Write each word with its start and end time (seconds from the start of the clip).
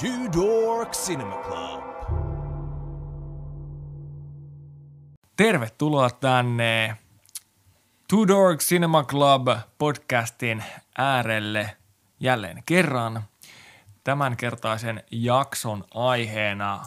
Two 0.00 0.42
Door 0.42 0.86
Cinema 0.86 1.36
Club. 1.36 1.84
Tervetuloa 5.36 6.10
tänne 6.10 6.96
Two 8.08 8.28
Door 8.28 8.56
Cinema 8.56 9.04
Club 9.04 9.48
podcastin 9.78 10.64
äärelle 10.98 11.76
jälleen 12.20 12.62
kerran. 12.66 13.22
Tämänkertaisen 14.04 15.04
jakson 15.10 15.84
aiheena 15.94 16.82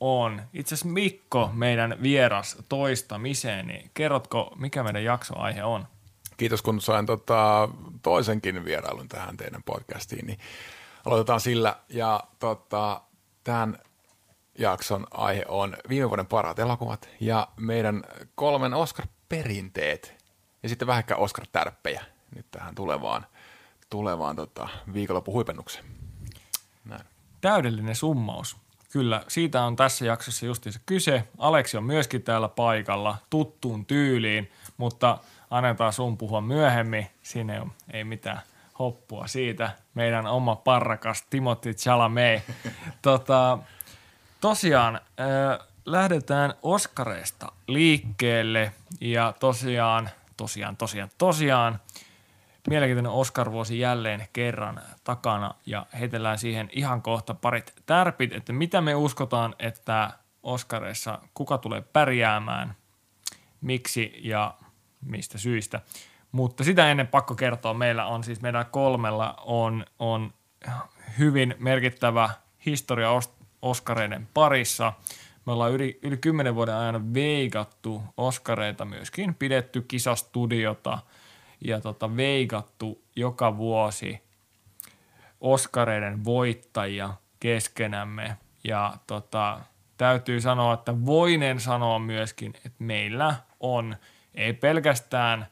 on 0.00 0.42
itse 0.52 0.74
asiassa 0.74 0.88
Mikko, 0.88 1.50
meidän 1.52 1.96
vieras 2.02 2.56
toistamiseen. 2.68 3.66
Niin 3.66 3.90
kerrotko, 3.94 4.52
mikä 4.56 4.82
meidän 4.82 5.04
jaksoaihe 5.04 5.64
on? 5.64 5.86
Kiitos, 6.36 6.62
kun 6.62 6.80
sain 6.80 7.06
tota, 7.06 7.68
toisenkin 8.02 8.64
vierailun 8.64 9.08
tähän 9.08 9.36
teidän 9.36 9.62
podcastiin. 9.62 10.26
Niin 10.26 10.38
aloitetaan 11.04 11.40
sillä. 11.40 11.76
Ja 11.88 12.20
tota, 12.38 13.00
tämän 13.44 13.78
jakson 14.58 15.06
aihe 15.10 15.44
on 15.48 15.76
viime 15.88 16.08
vuoden 16.08 16.26
parhaat 16.26 16.58
elokuvat 16.58 17.08
ja 17.20 17.48
meidän 17.56 18.04
kolmen 18.34 18.74
Oscar-perinteet 18.74 20.14
ja 20.62 20.68
sitten 20.68 20.88
vähän 20.88 21.04
Oscar-tärppejä 21.16 22.04
nyt 22.34 22.46
tähän 22.50 22.74
tulevaan, 22.74 23.26
tulevaan 23.90 24.36
tota, 24.36 24.68
viikonloppu 24.92 25.32
huipennukseen. 25.32 25.84
Näin. 26.84 27.04
Täydellinen 27.40 27.96
summaus. 27.96 28.56
Kyllä, 28.92 29.24
siitä 29.28 29.64
on 29.64 29.76
tässä 29.76 30.04
jaksossa 30.04 30.46
justiinsa 30.46 30.80
kyse. 30.86 31.28
Aleksi 31.38 31.76
on 31.76 31.84
myöskin 31.84 32.22
täällä 32.22 32.48
paikalla 32.48 33.16
tuttuun 33.30 33.86
tyyliin, 33.86 34.50
mutta 34.76 35.18
annetaan 35.50 35.92
sun 35.92 36.18
puhua 36.18 36.40
myöhemmin. 36.40 37.06
Siinä 37.22 37.66
ei 37.92 38.04
mitään 38.04 38.40
hoppua 38.78 39.26
siitä. 39.26 39.70
Meidän 39.94 40.26
oma 40.26 40.56
parrakas 40.56 41.22
Timothy 41.30 41.74
Chalamet. 41.74 42.42
tota, 43.02 43.58
tosiaan 44.40 44.94
äh, 44.94 45.66
lähdetään 45.86 46.54
Oskareista 46.62 47.52
liikkeelle 47.66 48.72
ja 49.00 49.34
tosiaan, 49.40 50.10
tosiaan, 50.36 50.76
tosiaan, 50.76 51.10
tosiaan 51.18 51.80
mielenkiintoinen 52.68 53.12
Oscar-vuosi 53.12 53.78
jälleen 53.78 54.28
kerran 54.32 54.80
takana 55.04 55.54
ja 55.66 55.86
heitellään 55.98 56.38
siihen 56.38 56.68
ihan 56.72 57.02
kohta 57.02 57.34
parit 57.34 57.74
tärpit, 57.86 58.32
että 58.32 58.52
mitä 58.52 58.80
me 58.80 58.94
uskotaan, 58.94 59.54
että 59.58 60.10
Oscareissa 60.42 61.18
kuka 61.34 61.58
tulee 61.58 61.80
pärjäämään, 61.80 62.74
miksi 63.60 64.20
ja 64.22 64.54
mistä 65.00 65.38
syistä. 65.38 65.80
Mutta 66.32 66.64
sitä 66.64 66.90
ennen 66.90 67.06
pakko 67.06 67.34
kertoa, 67.34 67.74
meillä 67.74 68.06
on 68.06 68.24
siis 68.24 68.40
meidän 68.40 68.66
kolmella 68.70 69.34
on, 69.46 69.84
on 69.98 70.32
hyvin 71.18 71.54
merkittävä 71.58 72.30
historia 72.66 73.10
Oskareiden 73.62 74.28
parissa. 74.34 74.92
Me 75.46 75.52
ollaan 75.52 75.72
yli, 75.72 75.98
yli 76.02 76.16
10 76.16 76.54
vuoden 76.54 76.74
ajan 76.74 77.14
veikattu 77.14 78.02
Oskareita 78.16 78.84
myöskin, 78.84 79.34
pidetty 79.34 79.82
kisastudiota 79.82 80.98
ja 81.64 81.80
tota, 81.80 82.16
veikattu 82.16 83.02
joka 83.16 83.56
vuosi 83.56 84.22
Oskareiden 85.40 86.24
voittajia 86.24 87.14
keskenämme. 87.40 88.36
Ja 88.64 88.94
tota, 89.06 89.60
täytyy 89.96 90.40
sanoa, 90.40 90.74
että 90.74 91.06
voinen 91.06 91.60
sanoa 91.60 91.98
myöskin, 91.98 92.54
että 92.56 92.78
meillä 92.78 93.34
on 93.60 93.96
ei 94.34 94.52
pelkästään 94.52 95.46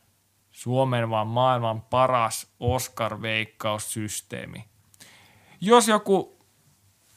Suomen, 0.56 1.10
vaan 1.10 1.26
maailman 1.26 1.82
paras 1.82 2.46
Oscar-veikkaussysteemi. 2.60 4.64
Jos 5.60 5.88
joku 5.88 6.38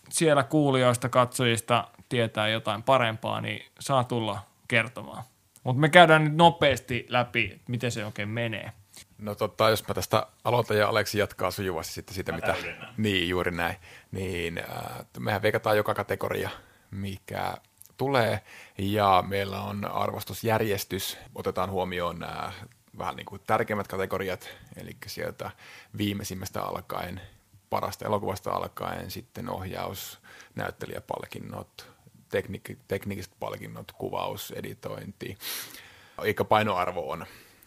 siellä 0.09 0.43
kuulijoista, 0.43 1.09
katsojista 1.09 1.87
tietää 2.09 2.47
jotain 2.47 2.83
parempaa, 2.83 3.41
niin 3.41 3.65
saa 3.79 4.03
tulla 4.03 4.39
kertomaan. 4.67 5.23
Mutta 5.63 5.79
me 5.79 5.89
käydään 5.89 6.23
nyt 6.23 6.35
nopeasti 6.35 7.05
läpi, 7.09 7.61
miten 7.67 7.91
se 7.91 8.05
oikein 8.05 8.29
menee. 8.29 8.71
No 9.17 9.35
totta, 9.35 9.69
jos 9.69 9.87
mä 9.87 9.93
tästä 9.93 10.27
aloitan 10.43 10.77
ja 10.77 10.89
Aleksi 10.89 11.19
jatkaa 11.19 11.51
sujuvasti 11.51 11.93
sitten 11.93 12.15
sitä, 12.15 12.31
mitä... 12.31 12.55
Niin, 12.97 13.29
juuri 13.29 13.51
näin. 13.51 13.75
Niin, 14.11 14.57
äh, 14.57 14.65
mehän 15.19 15.41
veikataan 15.41 15.77
joka 15.77 15.93
kategoria, 15.93 16.49
mikä 16.91 17.53
tulee, 17.97 18.41
ja 18.77 19.23
meillä 19.27 19.61
on 19.61 19.85
arvostusjärjestys. 19.85 21.17
Otetaan 21.35 21.69
huomioon 21.69 22.19
nämä 22.19 22.51
vähän 22.99 23.15
niin 23.15 23.25
kuin 23.25 23.41
tärkeimmät 23.47 23.87
kategoriat, 23.87 24.49
eli 24.77 24.97
sieltä 25.07 25.51
viimeisimmästä 25.97 26.61
alkaen 26.63 27.21
parasta 27.69 28.05
elokuvasta 28.05 28.51
alkaen 28.51 29.11
sitten 29.11 29.49
ohjaus, 29.49 30.19
näyttelijäpalkinnot, 30.55 31.91
teknik- 32.29 32.77
tekniset 32.87 33.33
palkinnot, 33.39 33.91
kuvaus, 33.91 34.51
editointi. 34.51 35.37
Eikä 36.23 36.43
painoarvo 36.43 37.11
on, 37.11 37.25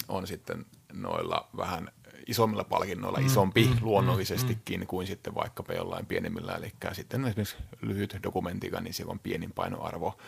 on 0.09 0.27
sitten 0.27 0.67
noilla 0.93 1.49
vähän 1.57 1.93
isommilla 2.27 2.65
palkinnoilla 2.65 3.19
mm, 3.19 3.27
isompi 3.27 3.65
mm, 3.65 3.77
luonnollisestikin 3.81 4.81
mm, 4.81 4.87
kuin 4.87 5.07
sitten 5.07 5.35
vaikkapa 5.35 5.73
jollain 5.73 6.07
pienemmillä. 6.07 6.55
Eli 6.55 6.73
sitten 6.93 7.25
esimerkiksi 7.25 7.57
lyhyt 7.81 8.17
dokumentika, 8.23 8.81
niin 8.81 8.95
siellä 8.95 9.11
on 9.11 9.19
pienin 9.19 9.53
painoarvo 9.53 10.19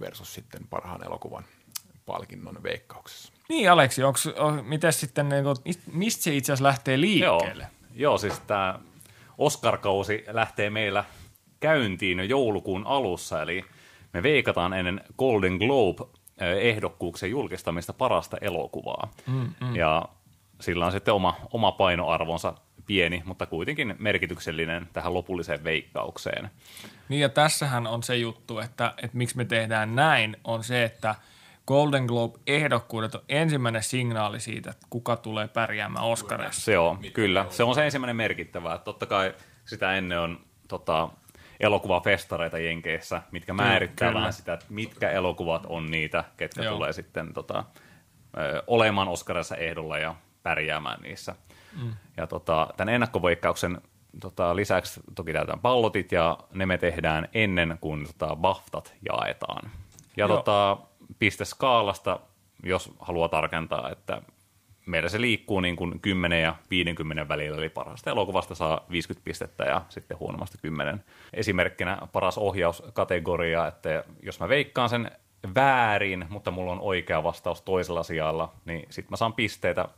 versus 0.00 0.34
sitten 0.34 0.66
parhaan 0.70 1.04
elokuvan 1.04 1.44
palkinnon 2.08 2.62
veikkauksessa. 2.62 3.32
Niin 3.48 3.70
Aleksi, 3.70 4.02
onko, 4.02 4.18
miten 4.62 4.92
sitten, 4.92 5.28
niin 5.28 5.44
kuin, 5.44 5.56
mistä 5.92 6.22
se 6.22 6.36
itse 6.36 6.52
asiassa 6.52 6.68
lähtee 6.68 7.00
liikkeelle? 7.00 7.62
Joo, 7.62 7.90
Joo 7.94 8.18
siis 8.18 8.40
tämä 8.40 8.78
Oscar-kausi 9.38 10.24
lähtee 10.28 10.70
meillä 10.70 11.04
käyntiin 11.60 12.18
jo 12.18 12.24
joulukuun 12.24 12.86
alussa, 12.86 13.42
eli 13.42 13.64
me 14.12 14.22
veikataan 14.22 14.72
ennen 14.72 15.00
Golden 15.18 15.56
Globe-ehdokkuuksen 15.56 17.30
julkistamista 17.30 17.92
parasta 17.92 18.36
elokuvaa. 18.40 19.12
Mm, 19.26 19.54
mm. 19.60 19.76
Ja 19.76 20.08
sillä 20.60 20.86
on 20.86 20.92
sitten 20.92 21.14
oma, 21.14 21.36
oma 21.52 21.72
painoarvonsa 21.72 22.54
pieni, 22.86 23.22
mutta 23.24 23.46
kuitenkin 23.46 23.94
merkityksellinen 23.98 24.88
tähän 24.92 25.14
lopulliseen 25.14 25.64
veikkaukseen. 25.64 26.50
Niin 27.08 27.20
ja 27.20 27.28
tässähän 27.28 27.86
on 27.86 28.02
se 28.02 28.16
juttu, 28.16 28.58
että, 28.58 28.94
että 29.02 29.16
miksi 29.16 29.36
me 29.36 29.44
tehdään 29.44 29.94
näin, 29.94 30.36
on 30.44 30.64
se, 30.64 30.84
että 30.84 31.14
Golden 31.68 32.04
Globe-ehdokkuudet 32.04 33.14
on 33.14 33.22
ensimmäinen 33.28 33.82
signaali 33.82 34.40
siitä, 34.40 34.70
että 34.70 34.86
kuka 34.90 35.16
tulee 35.16 35.48
pärjäämään 35.48 36.04
Oscarissa. 36.04 36.60
Se 36.60 36.78
on, 36.78 36.98
kyllä. 37.12 37.46
Se 37.50 37.62
on 37.62 37.74
se 37.74 37.84
ensimmäinen 37.84 38.16
merkittävä. 38.16 38.78
Totta 38.78 39.06
kai 39.06 39.34
sitä 39.64 39.94
ennen 39.94 40.20
on 40.20 40.40
tota, 40.68 41.08
elokuvafestareita 41.60 42.58
Jenkeissä, 42.58 43.22
mitkä 43.30 43.52
määrittää 43.52 44.14
vähän 44.14 44.32
sitä, 44.32 44.52
että 44.52 44.66
mitkä 44.68 45.10
elokuvat 45.10 45.66
on 45.66 45.90
niitä, 45.90 46.24
ketkä 46.36 46.62
Joo. 46.62 46.74
tulee 46.74 46.92
sitten 46.92 47.34
tota, 47.34 47.64
ö, 48.38 48.62
olemaan 48.66 49.08
Oscarissa 49.08 49.56
ehdolla 49.56 49.98
ja 49.98 50.14
pärjäämään 50.42 51.00
niissä. 51.00 51.34
Mm. 51.82 51.92
Ja 52.16 52.26
tota, 52.26 52.68
tämän 52.76 52.94
ennakkoveikkauksen 52.94 53.80
tota, 54.20 54.56
lisäksi 54.56 55.00
toki 55.14 55.32
täytetään 55.32 55.60
pallotit 55.60 56.12
ja 56.12 56.38
ne 56.54 56.66
me 56.66 56.78
tehdään 56.78 57.28
ennen 57.34 57.78
kuin 57.80 58.06
tota, 58.06 58.36
BAFTat 58.36 58.94
jaetaan. 59.08 59.70
Ja 60.16 60.28
tota, 60.28 60.78
pisteskaalasta, 61.18 62.20
jos 62.62 62.92
haluaa 62.98 63.28
tarkentaa, 63.28 63.90
että 63.90 64.22
meillä 64.86 65.08
se 65.08 65.20
liikkuu 65.20 65.60
niin 65.60 65.76
kuin 65.76 66.00
10 66.00 66.42
ja 66.42 66.54
50 66.70 67.28
välillä, 67.28 67.58
eli 67.58 67.68
parhaasta 67.68 68.10
elokuvasta 68.10 68.54
saa 68.54 68.80
50 68.90 69.24
pistettä 69.24 69.64
ja 69.64 69.82
sitten 69.88 70.18
huonommasta 70.18 70.58
10. 70.62 71.04
Esimerkkinä 71.32 71.98
paras 72.12 72.38
ohjauskategoria, 72.38 73.66
että 73.66 74.04
jos 74.22 74.40
mä 74.40 74.48
veikkaan 74.48 74.88
sen 74.88 75.10
väärin, 75.54 76.26
mutta 76.28 76.50
mulla 76.50 76.72
on 76.72 76.80
oikea 76.80 77.22
vastaus 77.22 77.62
toisella 77.62 78.02
sijalla, 78.02 78.52
niin 78.64 78.86
sitten 78.90 79.12
mä 79.12 79.16
saan 79.16 79.32
pisteitä 79.32 79.88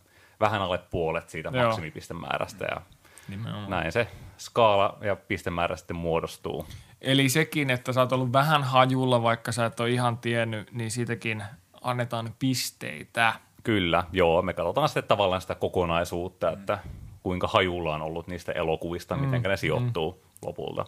vähän 0.41 0.62
alle 0.62 0.78
puolet 0.78 1.28
siitä 1.28 1.50
Joo. 1.53 1.65
maksimipistemäärästä 1.65 2.65
ja 2.65 2.82
Nimenomaan. 3.28 3.71
näin 3.71 3.92
se 3.92 4.06
skaala 4.38 4.98
ja 5.01 5.16
pistemäärä 5.16 5.77
sitten 5.77 5.97
muodostuu. 5.97 6.66
Eli 7.01 7.29
sekin, 7.29 7.71
että 7.71 7.93
sä 7.93 8.01
oot 8.01 8.13
ollut 8.13 8.33
vähän 8.33 8.63
hajulla, 8.63 9.23
vaikka 9.23 9.53
sä 9.53 9.67
et 9.67 9.81
ole 9.81 9.91
ihan 9.91 10.19
tiennyt, 10.19 10.73
niin 10.73 10.91
siitäkin 10.91 11.43
annetaan 11.83 12.35
pisteitä. 12.39 13.33
Kyllä, 13.63 14.05
joo. 14.13 14.43
Me 14.43 14.53
katsotaan 14.53 14.89
sitten 14.89 15.05
tavallaan 15.05 15.41
sitä 15.41 15.55
kokonaisuutta, 15.55 16.51
että 16.51 16.79
kuinka 17.23 17.49
hajulla 17.49 17.95
on 17.95 18.03
ollut 18.03 18.27
niistä 18.27 18.53
elokuvista, 18.53 19.17
mm, 19.17 19.29
miten 19.29 19.51
ne 19.51 19.57
sijoittuu 19.57 20.13
mm. 20.13 20.47
lopulta. 20.49 20.85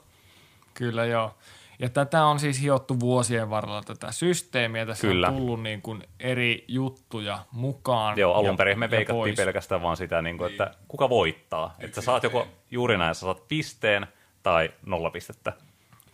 Kyllä, 0.75 1.05
joo. 1.05 1.35
Ja 1.79 1.89
tätä 1.89 2.25
on 2.25 2.39
siis 2.39 2.63
hiottu 2.63 3.01
vuosien 3.01 3.51
varrella 3.51 3.83
tätä 3.83 4.13
systeemiä. 4.13 4.87
Tässä 4.87 5.07
Kyllä. 5.07 5.29
on 5.29 5.37
tullut 5.37 5.63
niin 5.63 5.83
kuin 5.83 6.03
eri 6.21 6.65
juttuja 6.69 7.39
mukaan. 7.53 8.19
Joo, 8.19 8.35
alun 8.35 8.57
perin 8.57 8.79
me 8.79 8.91
veikattiin 8.91 9.17
pois. 9.17 9.37
pelkästään 9.37 9.83
vaan 9.83 9.97
sitä, 9.97 10.23
niin 10.23 10.39
kuin, 10.39 10.51
että 10.51 10.75
kuka 10.89 11.09
voittaa. 11.09 11.75
Että 11.79 11.95
sä 11.95 12.05
saat 12.05 12.23
joko 12.23 12.49
juuri 12.71 12.99
näin, 12.99 13.15
sä 13.15 13.21
saat 13.21 13.49
pisteen 13.49 14.07
tai 14.43 14.71
nolla 14.87 15.11
pistettä. 15.11 15.53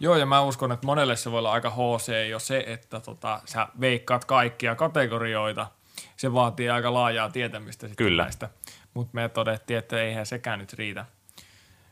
Joo, 0.00 0.16
ja 0.16 0.26
mä 0.26 0.42
uskon, 0.42 0.72
että 0.72 0.86
monelle 0.86 1.16
se 1.16 1.30
voi 1.30 1.38
olla 1.38 1.52
aika 1.52 1.70
HC 1.70 2.28
jo 2.30 2.38
se, 2.38 2.64
että 2.66 3.00
tota, 3.00 3.40
sä 3.44 3.68
veikkaat 3.80 4.24
kaikkia 4.24 4.74
kategorioita. 4.74 5.66
Se 6.16 6.32
vaatii 6.32 6.70
aika 6.70 6.94
laajaa 6.94 7.30
tietämystä 7.30 7.88
sitten 7.88 8.06
Kyllä. 8.06 8.22
näistä. 8.22 8.48
Mutta 8.94 9.10
me 9.12 9.28
todettiin, 9.28 9.78
että 9.78 10.02
eihän 10.02 10.26
sekään 10.26 10.58
nyt 10.58 10.72
riitä. 10.72 11.06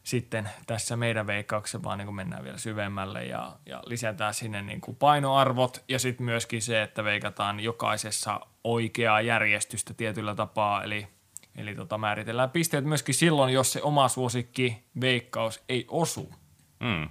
sitten 0.03 0.51
tässä 0.67 0.97
meidän 0.97 1.27
veikkauksessa 1.27 1.83
vaan 1.83 1.99
niin 1.99 2.15
mennään 2.15 2.45
vielä 2.45 2.59
syvemmälle 2.59 3.25
ja, 3.25 3.57
ja 3.67 3.83
lisätään 3.87 4.35
sinne 4.35 4.63
niin 4.63 4.81
kuin 4.81 4.97
painoarvot 4.97 5.85
ja 5.89 5.99
sitten 5.99 6.25
myöskin 6.25 6.63
se, 6.63 6.83
että 6.83 7.05
veikataan 7.05 7.61
jokaisessa 7.61 8.41
oikeaa 8.65 9.21
järjestystä 9.21 9.95
tietyllä 9.95 10.35
tapaa, 10.35 10.85
eli, 10.85 11.09
eli 11.57 11.75
tota, 11.75 11.99
määritellään 11.99 12.51
pisteet 12.51 12.85
myöskin 12.85 13.15
silloin, 13.15 13.55
jos 13.55 13.73
se 13.73 13.83
oma 13.83 14.09
suosikki 14.09 14.85
veikkaus 15.01 15.63
ei 15.69 15.87
osu. 15.89 16.33
Mm. 16.81 17.09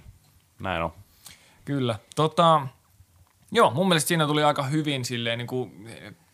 Näin 0.58 0.82
on. 0.82 0.92
Kyllä. 1.64 1.98
Tota, 2.16 2.66
joo, 3.52 3.70
mun 3.70 3.88
mielestä 3.88 4.08
siinä 4.08 4.26
tuli 4.26 4.44
aika 4.44 4.62
hyvin 4.62 5.04
silleen 5.04 5.38
niin 5.38 5.46
kuin 5.46 5.88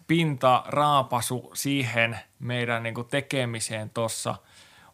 pinta 0.07 0.63
raapasu 0.67 1.51
siihen 1.55 2.19
meidän 2.39 2.83
niin 2.83 2.95
kuin 2.95 3.09
tekemiseen 3.09 3.91
tuossa 3.91 4.35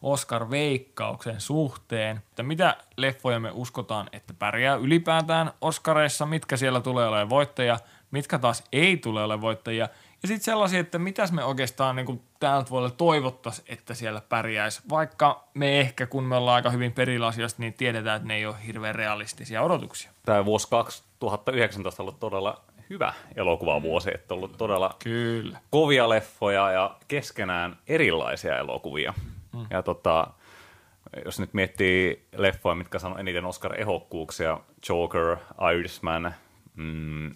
Oscar-veikkauksen 0.01 1.41
suhteen, 1.41 2.17
että 2.17 2.43
mitä 2.43 2.77
leffoja 2.97 3.39
me 3.39 3.51
uskotaan, 3.53 4.09
että 4.11 4.33
pärjää 4.33 4.75
ylipäätään 4.75 5.51
Oscareissa, 5.61 6.25
mitkä 6.25 6.57
siellä 6.57 6.81
tulee 6.81 7.07
olemaan 7.07 7.29
voittajia, 7.29 7.79
mitkä 8.11 8.39
taas 8.39 8.63
ei 8.71 8.97
tule 8.97 9.23
olemaan 9.23 9.41
voittajia, 9.41 9.89
ja 10.21 10.27
sitten 10.27 10.45
sellaisia, 10.45 10.79
että 10.79 10.99
mitäs 10.99 11.31
me 11.31 11.43
oikeastaan 11.43 11.95
niin 11.95 12.21
täältä 12.39 12.69
vuodelle 12.69 12.95
toivottaisiin, 12.97 13.65
että 13.69 13.93
siellä 13.93 14.21
pärjäisi, 14.29 14.81
vaikka 14.89 15.43
me 15.53 15.79
ehkä, 15.79 16.05
kun 16.05 16.23
me 16.23 16.35
ollaan 16.35 16.55
aika 16.55 16.69
hyvin 16.69 16.91
perillä 16.91 17.27
asioista, 17.27 17.61
niin 17.61 17.73
tiedetään, 17.73 18.15
että 18.15 18.27
ne 18.27 18.35
ei 18.35 18.45
ole 18.45 18.55
hirveän 18.67 18.95
realistisia 18.95 19.61
odotuksia. 19.61 20.11
Tämä 20.25 20.45
vuosi 20.45 20.67
2019 20.69 22.03
on 22.03 22.07
ollut 22.07 22.19
todella 22.19 22.61
hyvä 22.89 23.13
elokuvavuosi, 23.35 24.09
että 24.13 24.33
on 24.33 24.37
ollut 24.37 24.57
todella 24.57 24.95
Kyllä. 25.03 25.59
kovia 25.69 26.09
leffoja 26.09 26.71
ja 26.71 26.95
keskenään 27.07 27.77
erilaisia 27.87 28.57
elokuvia. 28.57 29.13
Mm. 29.53 29.65
Ja 29.69 29.83
tota, 29.83 30.27
jos 31.25 31.39
nyt 31.39 31.53
miettii 31.53 32.25
leffoja, 32.37 32.75
mitkä 32.75 32.99
sanoo 32.99 33.17
eniten 33.17 33.45
Oscar-ehokkuuksia, 33.45 34.59
Joker, 34.89 35.37
Irishman, 35.73 36.33
mm, 36.75 37.31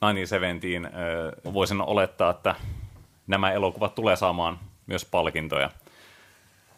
1917, 0.00 1.52
voisin 1.52 1.80
olettaa, 1.80 2.30
että 2.30 2.54
nämä 3.26 3.52
elokuvat 3.52 3.94
tulee 3.94 4.16
saamaan 4.16 4.58
myös 4.86 5.04
palkintoja. 5.04 5.70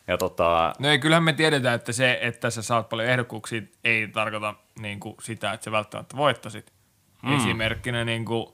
Ja 0.06 0.18
tota... 0.18 0.72
No 0.78 0.88
ei, 0.88 0.98
kyllähän 0.98 1.22
me 1.22 1.32
tiedetään, 1.32 1.74
että 1.74 1.92
se, 1.92 2.18
että 2.22 2.50
sä 2.50 2.62
saat 2.62 2.88
paljon 2.88 3.08
ehdokkuuksia, 3.08 3.62
ei 3.84 4.08
tarkoita 4.08 4.54
niin 4.80 5.00
kuin 5.00 5.16
sitä, 5.20 5.52
että 5.52 5.64
sä 5.64 5.72
välttämättä 5.72 6.16
voittasit. 6.16 6.72
Mm. 7.22 7.36
Esimerkkinä 7.36 8.04
niin 8.04 8.24
kuin, 8.24 8.46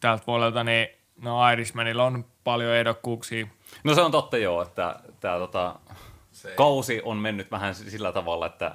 tältä 0.00 0.24
puolelta, 0.24 0.64
niin 0.64 0.88
no 1.22 1.50
Irishmanilla 1.52 2.04
on 2.04 2.24
paljon 2.44 2.74
ehdokkuuksia. 2.74 3.46
No 3.84 3.94
se 3.94 4.00
on 4.00 4.12
totta 4.12 4.38
joo, 4.38 4.62
että 4.62 5.00
tämä 5.20 5.38
tota, 5.38 5.80
kausi 6.56 7.00
on 7.04 7.16
mennyt 7.16 7.50
vähän 7.50 7.74
sillä 7.74 8.12
tavalla, 8.12 8.46
että 8.46 8.72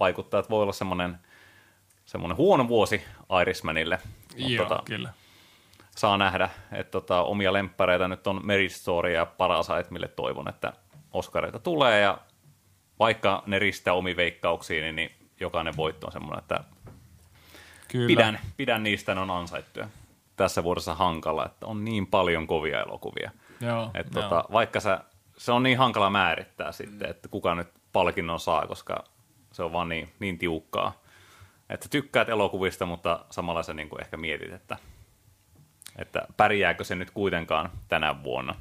vaikuttaa, 0.00 0.40
että 0.40 0.50
voi 0.50 0.62
olla 0.62 0.72
semmoinen– 0.72 1.18
semmoinen 2.14 2.36
huono 2.36 2.68
vuosi 2.68 3.04
Irishmanille. 3.42 3.98
Joo, 4.36 4.64
tota, 4.64 4.82
kyllä. 4.84 5.12
Saa 5.96 6.16
nähdä, 6.16 6.50
että 6.72 6.90
tota, 6.90 7.22
omia 7.22 7.52
lemppareita 7.52 8.08
nyt 8.08 8.26
on 8.26 8.40
Merit 8.44 8.72
Story 8.72 9.12
ja 9.12 9.26
Parasite, 9.26 9.86
mille 9.90 10.08
toivon, 10.08 10.48
että 10.48 10.72
Oscareita 11.12 11.58
tulee 11.58 12.00
ja 12.00 12.18
vaikka 12.98 13.42
ne 13.46 13.58
ristää 13.58 13.94
omi 13.94 14.16
veikkauksiin, 14.16 14.96
niin 14.96 15.10
jokainen 15.40 15.76
voitto 15.76 16.06
on 16.06 16.12
semmoinen, 16.12 16.38
että 16.38 16.64
Kyllä. 17.88 18.06
Pidän, 18.06 18.40
pidän 18.56 18.82
niistä, 18.82 19.14
ne 19.14 19.20
on 19.20 19.30
ansaittuja. 19.30 19.88
Tässä 20.36 20.64
vuodessa 20.64 20.94
hankala, 20.94 21.46
että 21.46 21.66
on 21.66 21.84
niin 21.84 22.06
paljon 22.06 22.46
kovia 22.46 22.82
elokuvia. 22.82 23.30
Joo, 23.60 23.90
että 23.94 24.20
joo. 24.20 24.22
Tota, 24.22 24.44
vaikka 24.52 24.80
se, 24.80 24.98
se 25.36 25.52
on 25.52 25.62
niin 25.62 25.78
hankala 25.78 26.10
määrittää 26.10 26.72
sitten, 26.72 27.10
että 27.10 27.28
kuka 27.28 27.54
nyt 27.54 27.68
palkinnon 27.92 28.40
saa, 28.40 28.66
koska 28.66 29.04
se 29.52 29.62
on 29.62 29.72
vaan 29.72 29.88
niin, 29.88 30.12
niin 30.18 30.38
tiukkaa 30.38 31.03
että 31.74 31.88
tykkäät 31.88 32.28
elokuvista, 32.28 32.86
mutta 32.86 33.24
samalla 33.30 33.62
sä 33.62 33.74
niin 33.74 33.88
kuin 33.88 34.00
ehkä 34.00 34.16
mietit, 34.16 34.52
että, 34.52 34.76
että 35.96 36.26
pärjääkö 36.36 36.84
se 36.84 36.94
nyt 36.94 37.10
kuitenkaan 37.10 37.70
tänä 37.88 38.22
vuonna. 38.22 38.54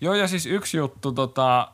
Joo, 0.00 0.14
ja 0.14 0.28
siis 0.28 0.46
yksi 0.46 0.76
juttu, 0.76 1.12
tota, 1.12 1.68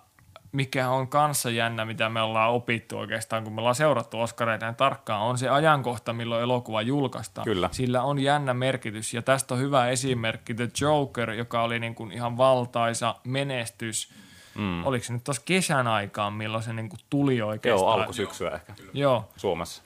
mikä 0.52 0.90
on 0.90 1.08
kanssa 1.08 1.50
jännä, 1.50 1.84
mitä 1.84 2.08
me 2.08 2.23
ollaan 2.23 2.50
opittu 2.50 2.99
oikeastaan, 2.99 3.44
kun 3.44 3.52
me 3.52 3.61
ollaan 3.61 3.75
seurattu 3.75 4.20
Oscareita 4.20 4.73
tarkkaan, 4.73 5.23
on 5.23 5.38
se 5.38 5.49
ajankohta, 5.49 6.12
milloin 6.12 6.43
elokuva 6.43 6.82
julkaistaan. 6.82 7.44
Kyllä. 7.44 7.69
Sillä 7.73 8.02
on 8.02 8.19
jännä 8.19 8.55
merkitys, 8.55 9.14
ja 9.14 9.23
tästä 9.23 9.55
on 9.55 9.61
hyvä 9.61 9.88
esimerkki 9.88 10.55
The 10.55 10.69
Joker, 10.81 11.31
joka 11.31 11.62
oli 11.62 11.78
niin 11.78 11.94
kuin 11.94 12.12
ihan 12.12 12.37
valtaisa 12.37 13.14
menestys. 13.25 14.12
Mm. 14.55 14.87
Oliko 14.87 15.05
se 15.05 15.12
nyt 15.12 15.25
tuossa 15.25 15.43
kesän 15.44 15.87
aikaan, 15.87 16.32
milloin 16.32 16.64
se 16.64 16.73
niin 16.73 16.88
kuin 16.88 17.00
tuli 17.11 17.43
oikeastaan? 17.43 17.96
Joo, 17.96 18.02
alkusyksyä 18.02 18.50
ehkä. 18.50 18.75
Joo. 18.93 19.28
Suomessa. 19.37 19.82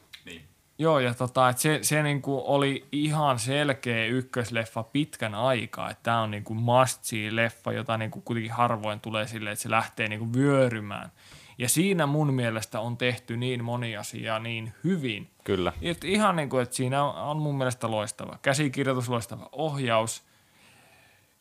Joo, 0.79 0.99
ja 0.99 1.15
tota, 1.15 1.49
et 1.49 1.59
se, 1.59 1.79
se 1.83 2.03
niinku 2.03 2.43
oli 2.47 2.87
ihan 2.93 3.39
selkeä 3.39 4.07
ykkösleffa 4.07 4.83
pitkän 4.83 5.35
aikaa, 5.35 5.91
että 5.91 6.03
tämä 6.03 6.21
on 6.21 6.31
niinku 6.31 6.55
must 6.55 7.03
leffa, 7.31 7.73
jota 7.73 7.99
niinku 7.99 8.21
kuitenkin 8.21 8.53
harvoin 8.53 9.01
tulee 9.01 9.27
silleen, 9.27 9.53
että 9.53 9.63
se 9.63 9.71
lähtee 9.71 10.09
niinku 10.09 10.33
vyörymään. 10.33 11.11
Ja 11.59 11.69
siinä 11.69 12.07
mun 12.07 12.35
mielestä 12.35 12.81
on 12.81 12.97
tehty 12.97 13.37
niin 13.37 13.65
moni 13.65 13.97
asia 13.97 14.39
niin 14.39 14.73
hyvin. 14.85 15.31
Kyllä. 15.45 15.73
Et 15.83 16.05
ihan 16.05 16.37
niin 16.37 16.49
kuin, 16.49 16.63
että 16.63 16.75
siinä 16.77 17.05
on, 17.05 17.31
on 17.31 17.37
mun 17.37 17.59
mielestä 17.59 17.91
loistava 17.91 18.39
käsikirjoitus, 18.43 19.09
loistava 19.09 19.49
ohjaus, 19.53 20.23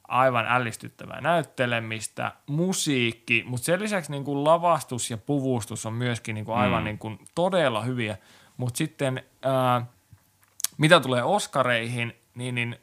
aivan 0.08 0.46
ällistyttävää 0.48 1.22
näyttelemistä, 1.22 2.32
musiikki, 2.48 3.44
mutta 3.48 3.66
sen 3.66 3.80
lisäksi 3.80 4.12
niin 4.12 4.24
kuin 4.24 4.44
lavastus 4.44 5.12
ja 5.12 5.18
puvustus 5.18 5.86
on 5.86 5.94
myöskin 5.94 6.36
niin 6.36 6.46
kuin 6.46 6.58
aivan 6.58 6.82
mm. 6.82 6.86
niin 6.86 6.98
kuin 6.98 7.20
todella 7.36 7.82
hyviä. 7.82 8.18
Mutta 8.58 8.78
sitten 8.78 9.24
ää, 9.42 9.86
mitä 10.78 11.00
tulee 11.00 11.24
Oskareihin, 11.24 12.16
niin, 12.36 12.56
niin 12.56 12.80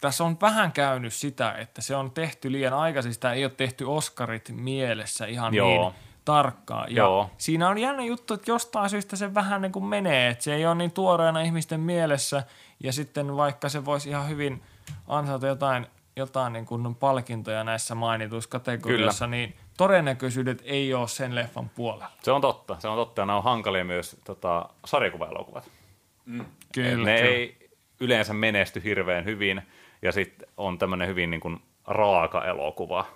tässä 0.00 0.24
on 0.24 0.36
vähän 0.40 0.72
käynyt 0.72 1.12
sitä, 1.12 1.52
että 1.52 1.82
se 1.82 1.96
on 1.96 2.10
tehty 2.10 2.52
liian 2.52 2.74
aikaisin. 2.74 3.14
Sitä 3.14 3.32
ei 3.32 3.44
ole 3.44 3.52
tehty 3.56 3.84
Oscarit 3.84 4.48
mielessä 4.54 5.26
ihan 5.26 5.54
Joo. 5.54 5.68
niin 5.68 6.00
tarkkaan. 6.24 6.90
Ja 6.90 6.96
Joo. 6.96 7.30
Siinä 7.38 7.68
on 7.68 7.78
jännä 7.78 8.04
juttu, 8.04 8.34
että 8.34 8.50
jostain 8.50 8.90
syystä 8.90 9.16
se 9.16 9.34
vähän 9.34 9.62
niin 9.62 9.72
kuin 9.72 9.84
menee, 9.84 10.28
että 10.28 10.44
se 10.44 10.54
ei 10.54 10.66
ole 10.66 10.74
niin 10.74 10.92
tuoreena 10.92 11.40
ihmisten 11.40 11.80
mielessä. 11.80 12.42
Ja 12.80 12.92
sitten 12.92 13.36
vaikka 13.36 13.68
se 13.68 13.84
voisi 13.84 14.08
ihan 14.08 14.28
hyvin 14.28 14.62
ansata 15.08 15.46
jotain, 15.46 15.86
jotain 16.16 16.52
niin 16.52 16.66
kuin 16.66 16.94
palkintoja 16.94 17.64
näissä 17.64 17.94
mainituissa 17.94 18.50
kategorioissa, 18.50 19.24
Kyllä. 19.24 19.36
niin 19.36 19.56
todennäköisyydet 19.76 20.62
ei 20.64 20.94
ole 20.94 21.08
sen 21.08 21.34
leffan 21.34 21.68
puolella. 21.68 22.10
Se 22.22 22.32
on 22.32 22.40
totta, 22.40 22.76
se 22.78 22.88
on 22.88 22.96
totta. 22.96 23.22
Ja 23.22 23.26
nämä 23.26 23.36
on 23.36 23.44
hankalia 23.44 23.84
myös 23.84 24.16
tota, 24.24 24.68
sarjakuvaelokuvat. 24.84 25.70
Mm. 26.24 26.44
Kyllä, 26.74 27.04
ne 27.04 27.16
kyllä. 27.16 27.30
ei 27.30 27.68
yleensä 28.00 28.34
menesty 28.34 28.84
hirveän 28.84 29.24
hyvin, 29.24 29.62
ja 30.02 30.12
sitten 30.12 30.48
on 30.56 30.78
tämmöinen 30.78 31.08
hyvin 31.08 31.30
niin 31.30 31.40
kuin 31.40 31.62
raaka 31.86 32.44
elokuva, 32.44 33.06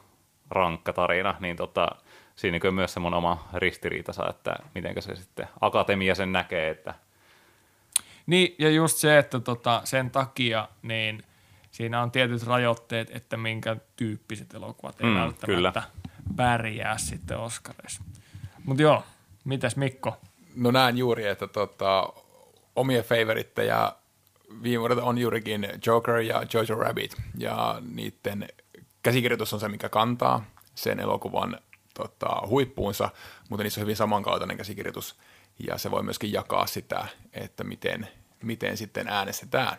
rankka 0.50 0.92
tarina, 0.92 1.34
niin 1.40 1.56
tota, 1.56 1.88
siinä 2.36 2.58
on 2.68 2.74
myös 2.74 2.92
semmoinen 2.92 3.18
oma 3.18 3.48
ristiriitansa, 3.54 4.30
että 4.30 4.56
miten 4.74 5.02
se 5.02 5.16
sitten 5.16 5.48
akatemia 5.60 6.14
sen 6.14 6.32
näkee, 6.32 6.70
että 6.70 6.94
niin, 8.26 8.54
ja 8.58 8.70
just 8.70 8.96
se, 8.96 9.18
että 9.18 9.40
tota, 9.40 9.80
sen 9.84 10.10
takia 10.10 10.68
niin 10.82 11.22
siinä 11.70 12.02
on 12.02 12.10
tietyt 12.10 12.42
rajoitteet, 12.42 13.10
että 13.16 13.36
minkä 13.36 13.76
tyyppiset 13.96 14.54
elokuvat 14.54 15.00
ei 15.00 15.06
mm, 15.06 15.14
välttämättä 15.14 15.46
kyllä 15.46 15.72
pärjää 16.36 16.98
sitten 16.98 17.38
Oscarissa. 17.38 18.02
Mutta 18.64 18.82
joo, 18.82 19.04
mitäs 19.44 19.76
Mikko? 19.76 20.16
No 20.56 20.70
näen 20.70 20.98
juuri, 20.98 21.26
että 21.26 21.46
tota, 21.46 22.12
omia 22.76 23.02
favoritteja 23.02 23.96
viime 24.62 24.80
vuodelta 24.80 25.04
on 25.04 25.18
juurikin 25.18 25.68
Joker 25.86 26.16
ja 26.16 26.42
Jojo 26.54 26.74
Rabbit, 26.74 27.16
ja 27.38 27.82
niiden 27.94 28.48
käsikirjoitus 29.02 29.52
on 29.52 29.60
se, 29.60 29.68
mikä 29.68 29.88
kantaa 29.88 30.44
sen 30.74 31.00
elokuvan 31.00 31.58
tota, 31.94 32.46
huippuunsa, 32.46 33.10
mutta 33.48 33.62
niissä 33.62 33.80
on 33.80 33.82
hyvin 33.82 33.96
samankaltainen 33.96 34.56
käsikirjoitus, 34.56 35.16
ja 35.66 35.78
se 35.78 35.90
voi 35.90 36.02
myöskin 36.02 36.32
jakaa 36.32 36.66
sitä, 36.66 37.06
että 37.32 37.64
miten, 37.64 38.08
miten 38.42 38.76
sitten 38.76 39.08
äänestetään. 39.08 39.78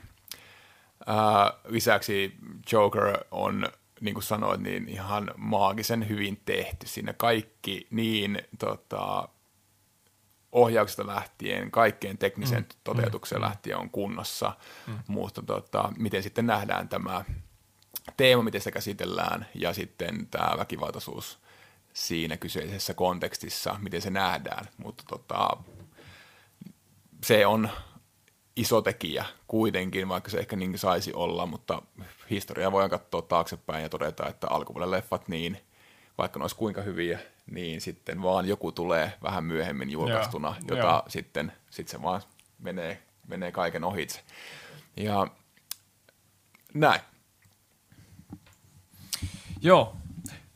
Ää, 1.05 1.53
lisäksi 1.67 2.35
Joker 2.71 3.17
on 3.31 3.67
niin 4.01 4.13
kuin 4.13 4.23
sanoit, 4.23 4.61
niin 4.61 4.89
ihan 4.89 5.31
maagisen 5.37 6.09
hyvin 6.09 6.41
tehty. 6.45 6.87
Siinä 6.87 7.13
kaikki 7.13 7.87
niin 7.91 8.41
tota, 8.59 9.29
ohjauksesta 10.51 11.07
lähtien, 11.07 11.71
kaikkeen 11.71 12.17
teknisen 12.17 12.61
mm. 12.61 12.79
toteutukseen 12.83 13.41
mm. 13.41 13.45
lähtien 13.45 13.77
on 13.77 13.89
kunnossa, 13.89 14.55
mm. 14.87 14.99
mutta 15.07 15.41
tota, 15.41 15.93
miten 15.97 16.23
sitten 16.23 16.45
nähdään 16.45 16.89
tämä 16.89 17.25
teema, 18.17 18.43
miten 18.43 18.61
sitä 18.61 18.71
käsitellään 18.71 19.45
ja 19.55 19.73
sitten 19.73 20.27
tämä 20.27 20.57
väkivaltaisuus 20.57 21.39
siinä 21.93 22.37
kyseisessä 22.37 22.93
kontekstissa, 22.93 23.75
miten 23.79 24.01
se 24.01 24.09
nähdään, 24.09 24.67
mutta 24.77 25.03
tota, 25.07 25.49
se 27.25 27.45
on 27.45 27.69
iso 28.59 28.81
tekijä 28.81 29.25
kuitenkin, 29.47 30.09
vaikka 30.09 30.29
se 30.29 30.37
ehkä 30.37 30.55
niin 30.55 30.77
saisi 30.77 31.13
olla, 31.13 31.45
mutta 31.45 31.81
historiaa 32.29 32.71
voidaan 32.71 32.89
katsoa 32.89 33.21
taaksepäin 33.21 33.83
ja 33.83 33.89
todeta, 33.89 34.27
että 34.27 34.47
alkuvuoden 34.49 34.91
leffat 34.91 35.27
niin, 35.27 35.61
vaikka 36.17 36.39
ne 36.39 36.43
olisi 36.43 36.55
kuinka 36.55 36.81
hyviä, 36.81 37.19
niin 37.51 37.81
sitten 37.81 38.21
vaan 38.21 38.47
joku 38.47 38.71
tulee 38.71 39.13
vähän 39.23 39.43
myöhemmin 39.43 39.89
julkaistuna, 39.89 40.47
Joo, 40.47 40.77
jota 40.77 40.87
joo. 40.87 41.03
sitten 41.07 41.51
sit 41.69 41.87
se 41.87 42.01
vaan 42.01 42.21
menee, 42.59 43.03
menee 43.27 43.51
kaiken 43.51 43.83
ohitse. 43.83 44.21
Ja 44.97 45.27
näin. 46.73 47.01
Joo, 49.61 49.95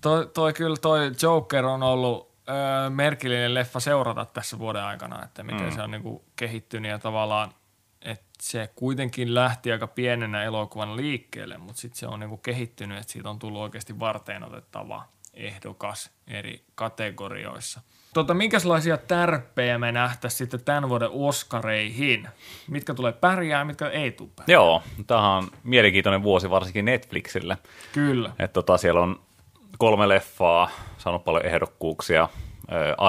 toi, 0.02 0.28
toi 0.34 0.54
kyllä 0.54 0.78
toi 0.78 1.12
Joker 1.22 1.66
on 1.66 1.84
ollut 1.84 2.32
öö, 2.50 2.90
merkillinen 2.90 3.54
leffa 3.54 3.80
seurata 3.80 4.26
tässä 4.26 4.60
vuoden 4.60 4.84
aikana, 4.84 5.24
että 5.24 5.44
miten 5.44 5.66
mm. 5.66 5.72
se 5.72 5.82
on 5.82 5.92
niinku 5.92 6.24
kehittynyt 6.36 6.92
ja 6.92 7.00
tavallaan, 7.00 7.54
se 8.44 8.70
kuitenkin 8.76 9.34
lähti 9.34 9.72
aika 9.72 9.88
pienenä 9.88 10.44
elokuvan 10.44 10.98
liikkeelle, 10.98 11.58
mutta 11.58 11.82
sitten 11.82 12.00
se 12.00 12.08
on 12.08 12.20
niinku 12.20 12.38
kehittynyt, 12.38 12.98
että 12.98 13.14
siitä 13.14 13.30
on 13.30 13.40
tullut 13.40 13.62
oikeasti 13.62 14.00
varteen 14.00 14.44
otettava 14.44 15.04
ehdokas 15.34 16.12
eri 16.28 16.64
kategorioissa. 16.76 17.82
Tota, 18.14 18.34
minkälaisia 18.34 18.98
tärppejä 18.98 19.78
me 19.78 19.92
nähtäisiin 19.92 20.38
sitten 20.38 20.64
tämän 20.64 20.90
vuoden 20.90 21.10
Oscareihin? 21.12 22.28
Mitkä 22.68 22.94
tulee 22.94 23.12
pärjää 23.12 23.60
ja 23.60 23.66
mitkä 23.66 23.90
ei 23.90 24.12
tule 24.12 24.30
pärjää? 24.36 24.54
Joo, 24.54 24.84
tämä 25.08 25.38
on 25.38 25.48
mielenkiintoinen 25.64 26.24
vuosi 26.24 26.50
varsinkin 26.50 26.86
Netflixille. 26.86 27.58
Kyllä. 27.94 28.32
Et 28.40 28.54
tota, 28.54 28.78
siellä 28.78 29.02
on 29.02 29.22
kolme 29.78 30.08
leffaa, 30.10 30.70
saanut 30.98 31.24
paljon 31.24 31.46
ehdokkuuksia. 31.46 32.30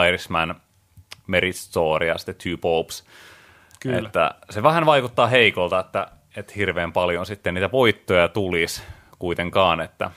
Irishman, 0.08 0.60
Merit 1.26 1.56
Story 1.56 2.06
ja 2.06 2.18
sitten 2.18 2.34
Two 2.34 2.56
Popes. 2.60 3.04
Kyllä. 3.84 4.06
Että 4.06 4.34
se 4.50 4.62
vähän 4.62 4.86
vaikuttaa 4.86 5.26
heikolta, 5.26 5.80
että, 5.80 6.08
että 6.36 6.52
hirveän 6.56 6.92
paljon 6.92 7.26
sitten 7.26 7.54
niitä 7.54 7.72
voittoja 7.72 8.28
tulisi 8.28 8.82
kuitenkaan. 9.18 9.80
Että, 9.80 10.10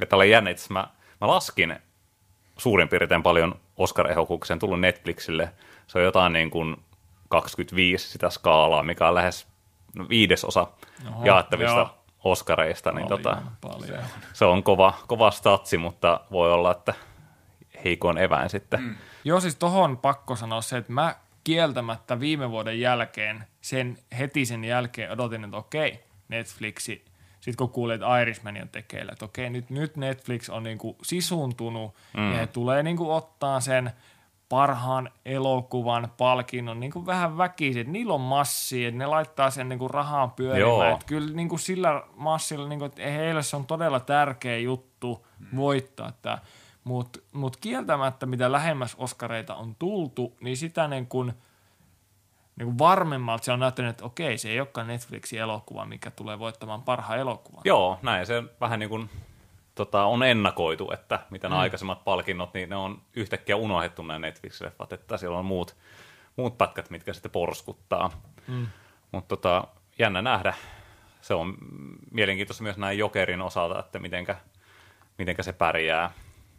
että 0.00 0.16
oli 0.16 0.30
jännä, 0.30 0.50
että 0.50 0.62
mä, 0.70 0.88
mä 1.20 1.28
laskin 1.28 1.76
suurin 2.58 2.88
piirtein 2.88 3.22
paljon 3.22 3.54
Oscar-ehdokkuuksia 3.76 4.54
on 4.54 4.58
tullut 4.58 4.80
Netflixille. 4.80 5.52
Se 5.86 5.98
on 5.98 6.04
jotain 6.04 6.32
niin 6.32 6.50
kuin 6.50 6.76
25 7.28 8.08
sitä 8.08 8.30
skaalaa, 8.30 8.82
mikä 8.82 9.08
on 9.08 9.14
lähes 9.14 9.46
no, 9.96 10.08
viidesosa 10.08 10.66
Oho, 11.08 11.24
jaettavista 11.24 11.76
joo. 11.76 11.98
Oscareista. 12.24 12.92
Niin 12.92 13.08
Paljon, 13.08 13.22
tota, 13.22 13.42
paljon. 13.60 14.04
se 14.32 14.44
on 14.44 14.62
kova, 14.62 14.94
kova 15.06 15.30
statsi, 15.30 15.78
mutta 15.78 16.20
voi 16.30 16.52
olla, 16.52 16.70
että 16.70 16.94
heikoin 17.84 18.18
eväin 18.18 18.50
sitten. 18.50 18.80
Mm. 18.80 18.96
Joo, 19.24 19.40
siis 19.40 19.56
tohon 19.56 19.96
pakko 19.96 20.36
sanoa 20.36 20.60
se, 20.60 20.76
että 20.76 20.92
mä 20.92 21.14
kieltämättä 21.44 22.20
viime 22.20 22.50
vuoden 22.50 22.80
jälkeen, 22.80 23.44
sen 23.60 23.98
heti 24.18 24.46
sen 24.46 24.64
jälkeen 24.64 25.10
odotin, 25.10 25.44
että 25.44 25.56
okei, 25.56 26.04
Netflixi, 26.28 27.04
sitten 27.40 27.56
kun 27.56 27.68
kuulee, 27.68 27.94
että 27.94 28.20
Irishman 28.20 28.62
on 28.62 28.68
tekeillä, 28.68 29.12
että 29.12 29.24
okei, 29.24 29.50
nyt, 29.50 29.70
nyt 29.70 29.96
Netflix 29.96 30.48
on 30.48 30.62
niinku 30.62 30.96
sisuntunut 31.02 31.94
mm. 32.16 32.32
ja 32.32 32.38
he 32.38 32.46
tulee 32.46 32.82
niinku 32.82 33.12
ottaa 33.12 33.60
sen 33.60 33.92
parhaan 34.48 35.10
elokuvan 35.24 36.12
palkinnon 36.16 36.80
niin 36.80 36.92
kuin 36.92 37.06
vähän 37.06 37.38
väkisin, 37.38 37.80
että 37.80 37.92
niillä 37.92 38.14
on 38.14 38.20
massi, 38.20 38.84
että 38.84 38.98
ne 38.98 39.06
laittaa 39.06 39.50
sen 39.50 39.68
niin 39.68 39.78
kuin 39.78 39.90
rahaan 39.90 40.30
pyörimään. 40.30 40.92
Että 40.92 41.06
kyllä 41.06 41.34
niin 41.34 41.48
kuin 41.48 41.58
sillä 41.58 42.02
massilla, 42.16 42.68
niin 42.68 42.78
kuin, 42.78 42.86
että 42.86 43.02
heille 43.02 43.42
se 43.42 43.56
on 43.56 43.66
todella 43.66 44.00
tärkeä 44.00 44.58
juttu 44.58 45.26
voittaa 45.56 46.12
tämä. 46.22 46.38
Mutta 46.88 47.18
mut 47.32 47.56
kieltämättä, 47.56 48.26
mitä 48.26 48.52
lähemmäs 48.52 48.96
Oskareita 48.98 49.54
on 49.54 49.74
tultu, 49.78 50.36
niin 50.40 50.56
sitä 50.56 50.88
niin 50.88 51.06
kuin, 51.06 51.32
niin 52.56 52.66
kuin 52.66 52.78
varmemmalta 52.78 53.44
se 53.44 53.52
on 53.52 53.60
näyttänyt, 53.60 53.90
että 53.90 54.04
okei, 54.04 54.38
se 54.38 54.48
ei 54.48 54.60
olekaan 54.60 54.86
Netflixin 54.86 55.38
elokuva, 55.38 55.84
mikä 55.84 56.10
tulee 56.10 56.38
voittamaan 56.38 56.82
parhaan 56.82 57.18
elokuvan. 57.18 57.62
Joo, 57.64 57.98
näin 58.02 58.26
se 58.26 58.42
vähän 58.60 58.78
niin 58.78 58.88
kuin 58.88 59.10
tota, 59.74 60.04
on 60.04 60.22
ennakoitu, 60.22 60.90
että 60.92 61.20
mitä 61.30 61.48
nämä 61.48 61.60
aikaisemmat 61.60 62.04
palkinnot, 62.04 62.54
niin 62.54 62.68
ne 62.68 62.76
on 62.76 63.02
yhtäkkiä 63.14 63.56
unohdettu 63.56 64.02
nämä 64.02 64.28
Netflix-leffat, 64.28 64.92
että 64.92 65.16
siellä 65.16 65.38
on 65.38 65.44
muut, 65.44 65.76
muut 66.36 66.58
pätkät, 66.58 66.90
mitkä 66.90 67.12
sitten 67.12 67.30
porskuttaa. 67.30 68.10
Mm. 68.46 68.66
Mutta 69.12 69.36
tota, 69.36 69.64
jännä 69.98 70.22
nähdä. 70.22 70.54
Se 71.20 71.34
on 71.34 71.54
mielenkiintoista 72.10 72.62
myös 72.62 72.76
näin 72.76 72.98
Jokerin 72.98 73.42
osalta, 73.42 73.78
että 73.80 73.98
mitenkä, 73.98 74.36
mitenkä 75.18 75.42
se 75.42 75.52
pärjää. 75.52 76.10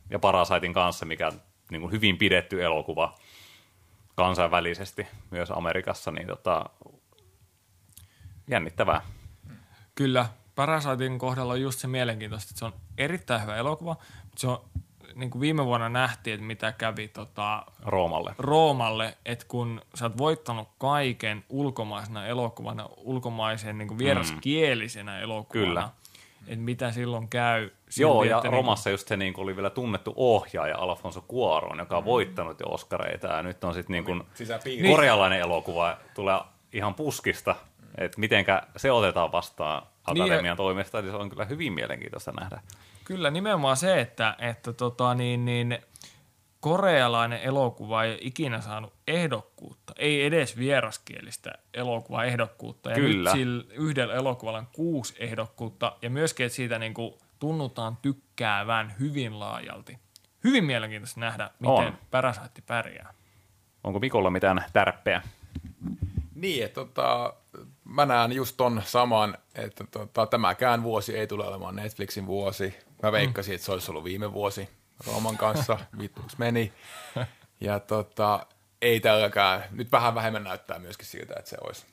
Ja 0.10 0.20
Parasaitin 0.20 0.74
kanssa, 0.74 1.06
mikä 1.06 1.28
on 1.28 1.42
niin 1.72 1.82
kuin 1.82 1.92
hyvin 1.92 2.18
pidetty 2.18 2.64
elokuva 2.64 3.16
kansainvälisesti 4.16 5.08
myös 5.32 5.52
Amerikassa, 5.52 6.12
niin 6.12 6.28
tota, 6.28 6.66
jännittävää. 8.48 9.02
Kyllä, 9.96 10.26
Parasaitin 10.56 11.20
kohdalla 11.20 11.54
on 11.54 11.62
just 11.62 11.80
se 11.80 11.88
mielenkiintoista, 11.88 12.50
että 12.52 12.60
se 12.60 12.66
on 12.66 12.74
erittäin 12.98 13.42
hyvä 13.42 13.56
elokuva, 13.56 13.96
mutta 14.24 14.40
se 14.40 14.48
on, 14.48 14.62
niin 15.16 15.30
kuin 15.30 15.40
viime 15.40 15.66
vuonna 15.66 15.90
nähtiin, 15.90 16.34
että 16.34 16.46
mitä 16.46 16.72
kävi 16.72 17.08
tota, 17.08 17.66
Roomalle. 17.86 18.36
Roomalle, 18.38 19.18
että 19.26 19.46
kun 19.48 19.82
sä 19.96 20.06
oot 20.06 20.18
voittanut 20.18 20.70
kaiken 20.78 21.46
ulkomaisena 21.50 22.28
elokuvana, 22.28 22.90
ulkomaisen 22.98 23.78
niin 23.78 23.88
kuin 23.88 23.98
vieraskielisenä 23.98 25.20
elokuvana, 25.20 25.68
Kyllä. 25.68 25.90
Että 26.48 26.66
mitä 26.66 26.92
silloin 26.92 27.28
käy. 27.28 27.70
Joo, 27.98 28.14
silti, 28.14 28.30
ja 28.30 28.38
että 28.38 28.50
Romassa 28.50 28.90
just 28.90 29.08
se 29.08 29.18
niin 29.18 29.34
kuin 29.34 29.44
oli 29.44 29.56
vielä 29.56 29.70
tunnettu 29.70 30.14
ohjaaja 30.16 30.78
Alfonso 30.78 31.20
Cuarón, 31.20 31.80
joka 31.80 31.98
on 31.98 32.06
voittanut 32.06 32.60
jo 32.60 32.66
Oscareita, 32.68 33.28
ja 33.28 33.44
nyt 33.44 33.64
on 33.64 33.74
sitten 33.74 33.94
niin 33.94 34.04
kuin. 34.04 34.24
Niin. 34.66 34.92
korealainen 34.92 35.40
elokuva 35.40 35.98
tulee 36.16 36.40
ihan 36.74 36.94
puskista, 36.94 37.56
että 37.98 38.20
mitenkä 38.20 38.64
se 38.78 38.92
otetaan 38.92 39.32
vastaan 39.32 39.84
akatemian 40.06 40.44
Niin, 40.44 40.58
toimesta, 40.58 41.02
niin 41.02 41.12
se 41.12 41.18
on 41.18 41.30
kyllä 41.30 41.46
hyvin 41.46 41.74
mielenkiintoista 41.74 42.32
nähdä. 42.32 42.62
Kyllä 43.06 43.32
nimenomaan 43.32 43.78
se, 43.78 44.02
että, 44.02 44.36
että 44.40 44.74
tota, 44.74 45.14
niin, 45.14 45.46
niin, 45.46 45.80
korealainen 46.60 47.42
elokuva 47.42 48.04
ei 48.04 48.12
ole 48.12 48.20
ikinä 48.22 48.62
saanut 48.62 48.94
ehdokkuutta, 49.08 49.94
ei 49.98 50.26
edes 50.26 50.58
vieraskielistä 50.58 51.54
elokuvaa 51.74 52.24
ehdokkuutta. 52.24 52.90
Ja 52.90 52.96
Kyllä. 52.96 53.30
nyt 53.30 53.40
sillä 53.40 53.64
yhdellä 53.74 54.14
elokuvalla 54.14 54.60
on 54.60 54.68
kuusi 54.74 55.16
ehdokkuutta 55.20 55.96
ja 56.02 56.10
myöskin, 56.10 56.46
että 56.46 56.56
siitä 56.56 56.80
niin 56.80 56.94
kuin, 56.94 57.14
tunnutaan 57.40 57.98
tykkäävän 58.02 58.96
hyvin 59.00 59.40
laajalti. 59.40 59.98
Hyvin 60.44 60.64
mielenkiintoista 60.64 61.20
nähdä, 61.20 61.50
miten 61.60 61.74
On. 61.74 61.98
Parasaitti 62.12 62.62
pärjää. 62.62 63.14
Onko 63.84 64.00
Mikolla 64.00 64.30
mitään 64.30 64.66
tärppejä? 64.74 65.22
Niin, 66.36 66.66
että 66.66 66.76
tota, 66.76 67.34
mä 67.84 68.06
näen 68.06 68.32
just 68.32 68.58
ton 68.58 68.82
saman, 68.86 69.38
että 69.56 69.84
tota, 69.92 70.26
tämäkään 70.26 70.84
vuosi 70.84 71.18
ei 71.18 71.28
tule 71.28 71.48
olemaan 71.48 71.76
Netflixin 71.76 72.28
vuosi. 72.28 72.76
Mä 73.04 73.12
veikkasin, 73.12 73.56
että 73.56 73.66
se 73.66 73.72
olisi 73.72 73.92
ollut 73.92 74.04
viime 74.04 74.34
vuosi 74.34 74.70
Rooman 75.08 75.38
kanssa, 75.38 75.80
vittuks 76.00 76.38
meni. 76.38 76.74
Ja 77.62 77.80
tota, 77.80 78.46
ei 78.82 79.00
tälläkään, 79.00 79.64
nyt 79.72 79.92
vähän 79.92 80.16
vähemmän 80.16 80.44
näyttää 80.44 80.80
myöskin 80.80 81.08
siltä, 81.08 81.34
että 81.38 81.50
se 81.50 81.58
olisi 81.62 81.86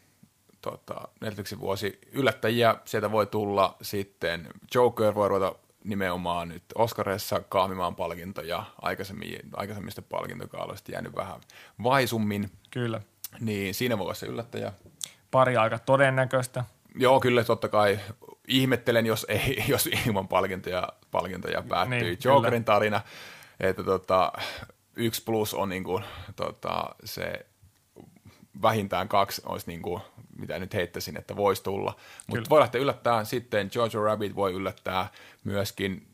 tota, 0.60 1.08
Netflixin 1.20 1.60
vuosi. 1.60 1.98
Yllättäjiä 2.12 2.76
sieltä 2.84 3.12
voi 3.12 3.26
tulla 3.26 3.76
sitten, 3.82 4.48
Joker 4.74 5.14
voi 5.14 5.28
ruveta 5.28 5.54
nimenomaan 5.84 6.48
nyt 6.48 6.62
Oscarissa 6.74 7.40
kaamimaan 7.40 7.96
palkintoja, 7.96 8.64
aikaisemmin, 8.82 9.38
aikaisemmista 9.52 10.02
palkintokaaloista 10.02 10.92
jäänyt 10.92 11.16
vähän 11.16 11.40
vaisummin 11.82 12.50
Kyllä. 12.70 13.00
niin 13.40 13.74
siinä 13.74 13.98
voi 13.98 14.04
olla 14.04 14.14
se 14.14 14.26
yllättäjä. 14.26 14.72
Pari 15.30 15.56
aika 15.56 15.78
todennäköistä. 15.78 16.64
Joo, 16.94 17.20
kyllä 17.20 17.44
totta 17.44 17.68
kai 17.68 17.98
ihmettelen, 18.48 19.06
jos 19.06 19.26
ei, 19.28 19.64
jos 19.68 19.86
ilman 20.06 20.28
palkintoja, 20.28 20.88
palkintoja 21.10 21.62
päättyy 21.62 21.98
Niin, 21.98 22.06
niin, 22.06 22.18
kyllä. 22.22 22.34
Jokerin 22.34 22.64
tarina. 22.64 23.00
Että 23.60 23.84
tota, 23.84 24.32
yksi 24.96 25.22
plus 25.24 25.54
on 25.54 25.68
niin 25.68 25.84
kuin, 25.84 26.04
tota, 26.36 26.94
se 27.04 27.46
vähintään 28.62 29.08
kaksi 29.08 29.42
olisi 29.46 29.66
niin 29.66 29.82
kuin, 29.82 30.02
mitä 30.38 30.58
nyt 30.58 30.74
heittäisin, 30.74 31.16
että 31.16 31.36
voisi 31.36 31.62
tulla. 31.62 31.96
Mutta 32.26 32.50
voi 32.50 32.60
lähteä 32.60 32.80
yllättää 32.80 33.24
sitten 33.24 33.70
Jojo 33.74 34.04
Rabbit 34.04 34.34
voi 34.34 34.52
yllättää 34.52 35.08
myöskin 35.44 36.06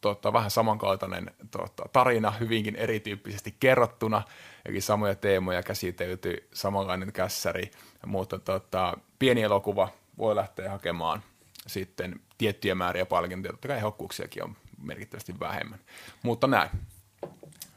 tota, 0.00 0.32
vähän 0.32 0.50
samankaltainen 0.50 1.30
tota, 1.50 1.88
tarina, 1.92 2.30
hyvinkin 2.30 2.76
erityyppisesti 2.76 3.56
kerrottuna, 3.60 4.22
eli 4.66 4.80
samoja 4.80 5.14
teemoja 5.14 5.62
käsitelty, 5.62 6.48
samanlainen 6.52 7.12
kässäri, 7.12 7.70
mutta 8.06 8.38
tota, 8.38 8.98
pieni 9.18 9.42
elokuva 9.42 9.88
voi 10.18 10.36
lähteä 10.36 10.70
hakemaan 10.70 11.22
sitten 11.66 12.20
tiettyjä 12.38 12.74
määriä 12.74 13.06
palkintoja, 13.06 13.52
totta 13.52 13.68
kai 13.68 13.76
ehdokkuuksiakin 13.76 14.44
on 14.44 14.56
merkittävästi 14.82 15.40
vähemmän, 15.40 15.78
mutta 16.22 16.46
näin. 16.46 16.70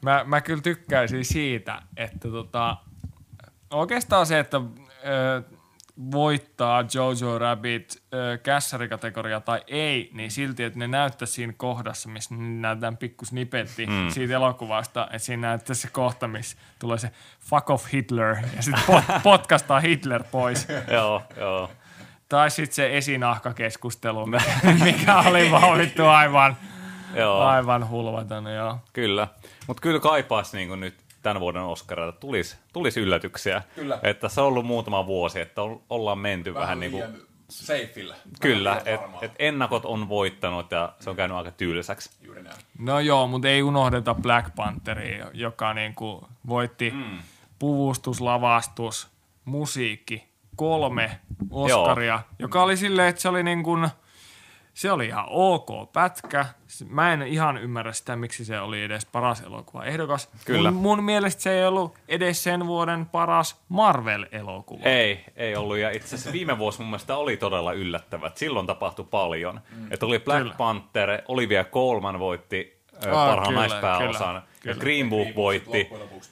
Mä, 0.02 0.24
mä 0.26 0.40
kyllä 0.40 0.62
tykkäisin 0.62 1.24
siitä, 1.24 1.82
että 1.96 2.28
tota, 2.28 2.76
oikeastaan 3.70 4.26
se, 4.26 4.38
että 4.38 4.56
ö, 4.56 5.42
voittaa 6.12 6.84
Jojo 6.94 7.38
Rabbit 7.38 8.02
ö, 8.14 8.38
kässärikategoria 8.38 9.40
tai 9.40 9.62
ei, 9.66 10.10
niin 10.12 10.30
silti, 10.30 10.62
että 10.62 10.78
ne 10.78 10.88
näyttäisi 10.88 11.32
siinä 11.32 11.52
kohdassa, 11.56 12.08
missä 12.08 12.34
näytetään 12.34 12.96
pikku 12.96 13.24
snipetti 13.24 13.86
mm. 13.86 14.10
siitä 14.10 14.34
elokuvasta, 14.34 15.04
että 15.04 15.18
siinä 15.18 15.48
näyttäisi 15.48 15.82
se 15.82 15.88
kohta, 15.88 16.28
missä 16.28 16.56
tulee 16.78 16.98
se 16.98 17.10
fuck 17.40 17.70
off 17.70 17.92
Hitler 17.92 18.36
ja 18.56 18.62
sitten 18.62 18.82
pot, 18.86 19.04
potkastaa 19.22 19.80
Hitler 19.80 20.24
pois. 20.24 20.66
joo, 20.90 21.22
joo. 21.36 21.70
Tai 22.28 22.50
sitten 22.50 22.74
se 22.74 22.96
esinahkakeskustelu, 22.96 24.26
mikä 24.84 25.18
oli 25.18 25.50
vauhdittu 25.50 26.06
aivan 26.06 26.56
Joo. 27.14 27.40
Aivan 27.40 27.88
hulvaton, 27.88 28.54
joo. 28.54 28.78
Kyllä, 28.92 29.28
mutta 29.66 29.80
kyllä 29.80 30.00
kaipaisi 30.00 30.56
niin 30.56 30.80
nyt 30.80 30.94
tämän 31.22 31.40
vuoden 31.40 31.62
Oscareita 31.62 32.20
tulisi, 32.20 32.56
tulisi 32.72 33.00
yllätyksiä. 33.00 33.62
Kyllä. 33.74 33.98
Että 34.02 34.28
se 34.28 34.40
on 34.40 34.46
ollut 34.46 34.66
muutama 34.66 35.06
vuosi, 35.06 35.40
että 35.40 35.62
ol- 35.62 35.76
ollaan 35.90 36.18
menty 36.18 36.54
vähän, 36.54 36.62
vähän 36.62 36.80
niin 36.80 36.92
kuin... 36.92 37.28
Seifillä. 37.48 38.16
Kyllä, 38.40 38.82
että 38.84 39.08
et 39.22 39.32
ennakot 39.38 39.84
on 39.84 40.08
voittanut 40.08 40.70
ja 40.70 40.92
se 41.00 41.10
on 41.10 41.16
käynyt 41.16 41.36
aika 41.36 41.50
tylsäksi. 41.50 42.10
Juuri 42.22 42.42
näin. 42.42 42.56
No 42.78 43.00
joo, 43.00 43.26
mutta 43.26 43.48
ei 43.48 43.62
unohdeta 43.62 44.14
Black 44.14 44.54
Pantheria, 44.54 45.26
joka 45.32 45.74
niinku 45.74 46.28
voitti 46.46 46.90
mm. 46.90 47.18
puvustus, 47.58 48.20
lavastus, 48.20 49.08
musiikki, 49.44 50.27
kolme 50.58 51.20
Oscaria, 51.50 52.12
joo. 52.12 52.20
joka 52.38 52.62
oli 52.62 52.76
silleen, 52.76 53.08
että 53.08 53.20
se 53.22 53.28
oli 53.28 53.42
niin 53.42 53.62
kuin, 53.62 53.88
se 54.74 54.92
oli 54.92 55.06
ihan 55.06 55.24
ok 55.28 55.92
pätkä. 55.92 56.46
Mä 56.88 57.12
en 57.12 57.22
ihan 57.22 57.56
ymmärrä 57.58 57.92
sitä, 57.92 58.16
miksi 58.16 58.44
se 58.44 58.60
oli 58.60 58.82
edes 58.82 59.06
paras 59.06 59.40
elokuva 59.42 59.84
ehdokas. 59.84 60.28
Kyllä. 60.44 60.70
Mun, 60.70 60.82
mun 60.82 61.04
mielestä 61.04 61.42
se 61.42 61.52
ei 61.58 61.66
ollut 61.66 61.94
edes 62.08 62.42
sen 62.42 62.66
vuoden 62.66 63.06
paras 63.06 63.60
Marvel-elokuva. 63.68 64.82
Ei, 64.84 65.24
ei 65.36 65.56
ollut. 65.56 65.78
Ja 65.78 65.90
itse 65.90 66.06
asiassa 66.06 66.32
viime 66.32 66.58
vuosi 66.58 66.78
mun 66.80 66.90
mielestä 66.90 67.16
oli 67.16 67.36
todella 67.36 67.72
yllättävä. 67.72 68.30
Silloin 68.34 68.66
tapahtui 68.66 69.04
paljon. 69.10 69.60
Mm. 69.76 69.92
Että 69.92 70.06
oli 70.06 70.18
Black 70.18 70.42
Kyllä. 70.42 70.54
Panther, 70.58 71.22
Olivia 71.28 71.64
Colman 71.64 72.18
voitti 72.18 72.78
Aa, 73.06 73.26
parhaan 73.26 73.48
kyllä, 73.48 73.60
naispääosan. 73.60 74.08
kyllä, 74.28 74.32
Ja 74.34 74.42
kyllä. 74.60 74.76
Green 74.76 75.10
Book 75.10 75.28
voitti. 75.36 75.88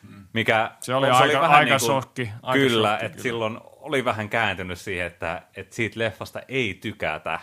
Mm. 0.09 0.25
Mikä 0.33 0.71
Se 0.80 0.95
oli 0.95 1.11
aika- 1.11 1.47
aika 1.47 1.78
shokki, 1.78 2.30
aika 2.42 2.52
kyllä, 2.59 2.88
shokki, 2.88 3.06
että 3.06 3.16
kyllä. 3.16 3.23
silloin 3.23 3.59
oli 3.86 4.04
vähän 4.04 4.28
kääntynyt 4.28 4.78
siihen, 4.80 5.06
että, 5.06 5.42
että 5.56 5.76
siitä 5.76 5.98
leffasta 6.00 6.40
ei 6.48 6.74
tykätä. 6.74 7.40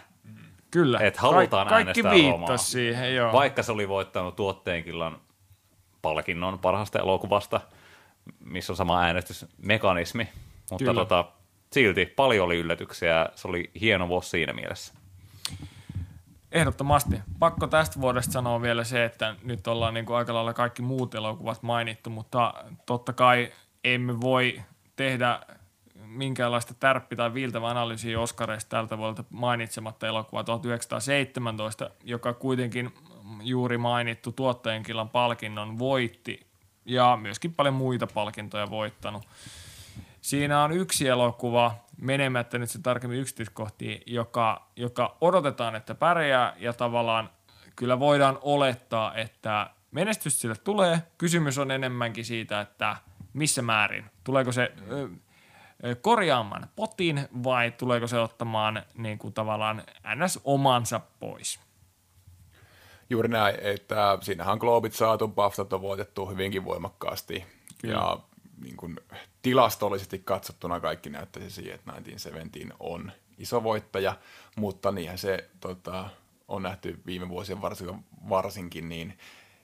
Kyllä. 0.72 1.00
Et 1.00 1.18
halutaan 1.18 1.68
Kaik- 1.68 1.86
Kaikki 1.86 2.02
äänestää 2.08 2.32
Romaa. 2.32 2.58
siihen, 2.58 3.16
joo. 3.16 3.34
Vaikka 3.34 3.64
se 3.64 3.72
oli 3.72 3.88
voittanut 3.90 4.36
tuotteenkillan 4.36 5.22
palkinnon 6.02 6.60
parhaasta 6.60 7.00
elokuvasta, 7.00 7.62
missä 8.40 8.74
on 8.74 8.78
sama 8.78 9.02
äänestysmekanismi. 9.02 10.28
Mutta 10.72 10.86
Kyllä. 10.86 11.02
tota, 11.02 11.26
silti 11.72 12.06
paljon 12.06 12.46
oli 12.46 12.58
yllätyksiä. 12.58 13.30
Se 13.36 13.48
oli 13.48 13.72
hieno 13.82 14.08
vuosi 14.08 14.30
siinä 14.30 14.54
mielessä. 14.54 14.94
Ehdottomasti. 16.52 17.16
Pakko 17.40 17.68
tästä 17.68 18.02
vuodesta 18.02 18.32
sanoa 18.32 18.62
vielä 18.62 18.84
se, 18.84 19.06
että 19.06 19.36
nyt 19.44 19.68
ollaan 19.68 19.94
niin 19.94 20.06
kuin 20.06 20.18
aika 20.18 20.34
lailla 20.34 20.54
kaikki 20.54 20.82
muut 20.82 21.16
elokuvat 21.16 21.64
mainittu, 21.64 22.10
mutta 22.10 22.54
totta 22.86 23.14
kai 23.14 23.52
emme 23.84 24.22
voi 24.22 24.62
tehdä 24.96 25.40
minkäänlaista 26.14 26.74
tärppi- 26.74 27.16
tai 27.16 27.34
viiltävää 27.34 27.70
analyysiä 27.70 28.20
Oscareista 28.20 28.70
tältä 28.70 28.98
vuodelta 28.98 29.24
mainitsematta 29.30 30.08
elokuva 30.08 30.44
1917, 30.44 31.90
joka 32.04 32.34
kuitenkin 32.34 32.94
juuri 33.42 33.78
mainittu 33.78 34.32
tuottajankilan 34.32 35.10
palkinnon 35.10 35.80
voitti 35.80 36.48
ja 36.86 37.18
myöskin 37.22 37.54
paljon 37.54 37.74
muita 37.74 38.08
palkintoja 38.08 38.70
voittanut. 38.70 39.28
Siinä 40.22 40.64
on 40.64 40.72
yksi 40.72 41.08
elokuva, 41.08 41.76
menemättä 41.98 42.58
nyt 42.58 42.70
se 42.70 42.82
tarkemmin 42.82 43.20
yksityiskohtiin, 43.20 44.02
joka, 44.06 44.68
joka 44.76 45.18
odotetaan, 45.22 45.76
että 45.76 45.96
pärjää 45.96 46.56
ja 46.58 46.74
tavallaan 46.74 47.30
kyllä 47.76 48.00
voidaan 48.00 48.40
olettaa, 48.42 49.16
että 49.16 49.70
menestys 49.92 50.42
sille 50.42 50.56
tulee. 50.56 51.02
Kysymys 51.18 51.58
on 51.58 51.72
enemmänkin 51.72 52.26
siitä, 52.26 52.62
että 52.62 52.98
missä 53.34 53.62
määrin. 53.62 54.06
Tuleeko 54.24 54.52
se 54.52 54.72
korjaamaan 56.02 56.68
potin 56.76 57.28
vai 57.44 57.72
tuleeko 57.72 58.08
se 58.08 58.20
ottamaan 58.20 58.84
niin 58.98 59.18
kuin 59.18 59.34
tavallaan 59.34 59.84
ns. 60.16 60.40
omansa 60.44 61.02
pois? 61.20 61.60
Juuri 63.10 63.30
näin, 63.30 63.56
että 63.62 64.18
siinähän 64.22 64.52
on 64.52 64.58
Globit 64.58 64.94
saatu, 64.94 65.28
BAFTAt 65.28 65.74
on 65.74 65.82
voitettu 65.82 66.30
hyvinkin 66.30 66.66
voimakkaasti. 66.66 67.46
Kyllä. 67.82 67.94
Ja 67.94 68.20
niin 68.64 68.78
kuin, 68.78 69.00
tilastollisesti 69.42 70.20
katsottuna 70.20 70.80
kaikki 70.80 71.10
näyttäisi 71.10 71.50
siihen, 71.50 71.76
että 71.76 71.92
1917 71.92 72.76
on 72.80 73.12
iso 73.38 73.64
voittaja, 73.64 74.16
mutta 74.56 74.92
niinhän 74.92 75.18
se 75.18 75.50
tota, 75.60 76.10
on 76.48 76.64
nähty 76.64 77.02
viime 77.06 77.30
vuosien 77.30 77.62
varsinkin, 77.62 78.06
varsinkin, 78.30 78.90
niin 78.90 79.18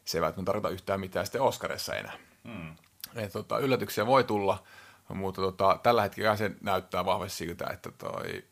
se 0.05 0.17
ei 0.17 0.21
välttämättä 0.21 0.51
tarkoita 0.51 0.73
yhtään 0.73 0.99
mitään 0.99 1.25
sitten 1.25 1.41
Oscarissa 1.41 1.95
enää. 1.95 2.17
Mm. 2.43 2.75
Et, 3.15 3.31
tota, 3.31 3.59
yllätyksiä 3.59 4.05
voi 4.05 4.23
tulla, 4.23 4.63
mutta 5.13 5.41
tota, 5.41 5.79
tällä 5.83 6.01
hetkellä 6.01 6.35
se 6.35 6.51
näyttää 6.61 7.05
vahvasti 7.05 7.37
siltä, 7.37 7.65
että 7.73 7.91
toi 7.91 8.43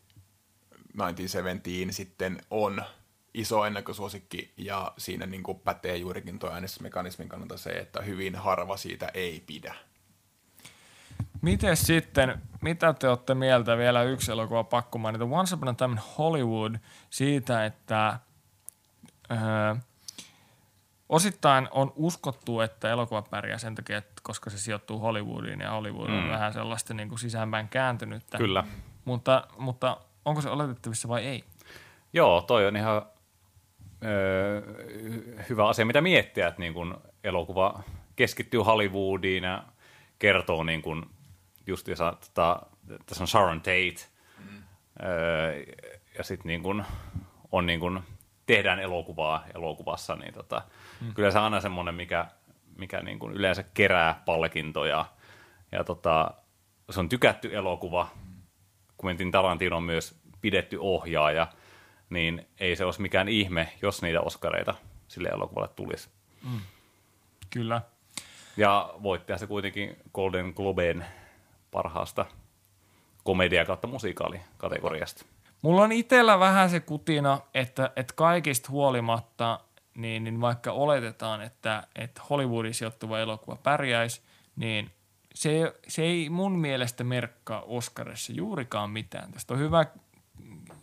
1917 0.96 1.92
sitten 1.92 2.40
on 2.50 2.82
iso 3.34 3.64
ennakkosuosikki 3.64 4.52
ja 4.56 4.92
siinä 4.98 5.26
niin 5.26 5.42
kuin 5.42 5.60
pätee 5.60 5.96
juurikin 5.96 6.38
tuo 6.38 6.50
äänestysmekanismin 6.50 7.28
kannalta 7.28 7.56
se, 7.56 7.70
että 7.70 8.02
hyvin 8.02 8.36
harva 8.36 8.76
siitä 8.76 9.10
ei 9.14 9.42
pidä. 9.46 9.74
Miten 11.42 11.76
sitten, 11.76 12.42
mitä 12.60 12.92
te 12.92 13.08
olette 13.08 13.34
mieltä, 13.34 13.76
vielä 13.76 14.02
yksi 14.02 14.32
elokuva 14.32 14.64
pakko 14.64 14.98
mainita, 14.98 15.24
Once 15.24 15.54
Upon 15.54 15.68
a 15.68 15.74
Time 15.74 15.92
in 15.92 16.00
Hollywood, 16.18 16.74
siitä, 17.10 17.64
että 17.64 18.18
öö, 19.30 19.76
osittain 21.08 21.68
on 21.70 21.92
uskottu, 21.96 22.60
että 22.60 22.90
elokuva 22.90 23.22
pärjää 23.22 23.58
sen 23.58 23.74
takia, 23.74 23.98
että 23.98 24.12
koska 24.22 24.50
se 24.50 24.58
sijoittuu 24.58 24.98
Hollywoodiin 24.98 25.60
ja 25.60 25.70
Hollywood 25.70 26.10
on 26.10 26.22
Mm. 26.24 26.28
vähän 26.30 26.52
sellaista 26.52 26.94
niin 26.94 27.08
kuin 27.08 27.18
sisäänpäin 27.18 27.68
kääntynyttä. 27.68 28.38
Kyllä. 28.38 28.64
Mutta, 29.04 29.46
mutta 29.58 29.96
onko 30.24 30.40
se 30.40 30.50
oletettavissa 30.50 31.08
vai 31.08 31.26
ei? 31.26 31.44
Joo, 32.12 32.40
toi 32.40 32.66
on 32.66 32.76
ihan 32.76 33.02
öö, 34.04 34.62
hyvä 35.48 35.68
asia, 35.68 35.86
mitä 35.86 36.00
miettiä, 36.00 36.48
että 36.48 36.60
niin 36.60 36.74
kun 36.74 37.00
elokuva 37.24 37.82
keskittyy 38.16 38.60
Hollywoodiin 38.60 39.44
ja 39.44 39.64
kertoo 40.18 40.64
niin 40.64 40.82
kun 40.82 41.10
just 41.66 41.88
tota, 42.20 42.62
tässä 43.06 43.24
on 43.24 43.28
Sharon 43.28 43.60
Tate, 43.60 44.06
mm. 44.38 44.62
öö, 45.06 45.62
ja 46.18 46.24
sitten 46.24 46.48
niin 46.48 46.62
kun 46.62 46.84
on 47.52 47.66
niin 47.66 47.80
kun 47.80 48.02
tehdään 48.48 48.80
elokuvaa 48.80 49.44
elokuvassa, 49.54 50.16
niin 50.16 50.34
tota, 50.34 50.62
mm. 51.00 51.14
kyllä 51.14 51.30
se 51.30 51.38
on 51.38 51.44
aina 51.44 51.60
semmoinen, 51.60 51.94
mikä, 51.94 52.26
mikä 52.76 53.00
niin 53.00 53.18
kun 53.18 53.32
yleensä 53.32 53.64
kerää 53.74 54.22
palkintoja, 54.26 55.04
ja 55.72 55.84
tota, 55.84 56.30
se 56.90 57.00
on 57.00 57.08
tykätty 57.08 57.56
elokuva, 57.56 58.08
Quentin 59.04 59.30
Tarantino 59.30 59.76
on 59.76 59.82
myös 59.82 60.20
pidetty 60.40 60.78
ohjaaja, 60.80 61.46
niin 62.10 62.48
ei 62.60 62.76
se 62.76 62.84
olisi 62.84 63.02
mikään 63.02 63.28
ihme, 63.28 63.72
jos 63.82 64.02
niitä 64.02 64.20
Oscareita 64.20 64.74
sille 65.08 65.28
elokuvalle 65.28 65.68
tulisi. 65.76 66.08
Kyllä. 67.50 67.82
Ja 68.56 68.94
voittihan 69.02 69.38
se 69.38 69.46
kuitenkin 69.46 69.96
Golden 70.14 70.52
Globeen 70.56 71.04
parhaasta 71.70 72.26
komedia 73.24 73.64
kautta 73.64 73.88
musikaali-kategoriasta. 73.88 75.24
Mulla 75.62 75.82
on 75.82 75.92
itsellä 75.92 76.38
vähän 76.38 76.70
se 76.70 76.80
kutina, 76.80 77.40
että, 77.54 77.90
että 77.96 78.14
kaikista 78.16 78.70
huolimatta, 78.70 79.60
niin, 79.94 80.24
niin 80.24 80.40
vaikka 80.40 80.72
oletetaan, 80.72 81.42
että, 81.42 81.86
että 81.96 82.22
Hollywoodin 82.30 82.74
sijoittuva 82.74 83.18
elokuva 83.18 83.56
pärjäisi, 83.62 84.22
niin 84.56 84.90
se, 85.34 85.50
ei- 85.50 85.72
se 85.88 86.02
ei 86.02 86.30
mun 86.30 86.58
mielestä 86.58 87.04
merkkaa 87.04 87.62
Oscarissa 87.62 88.32
juurikaan 88.32 88.90
mitään. 88.90 89.32
Tästä 89.32 89.54
on 89.54 89.60
hyvä 89.60 89.86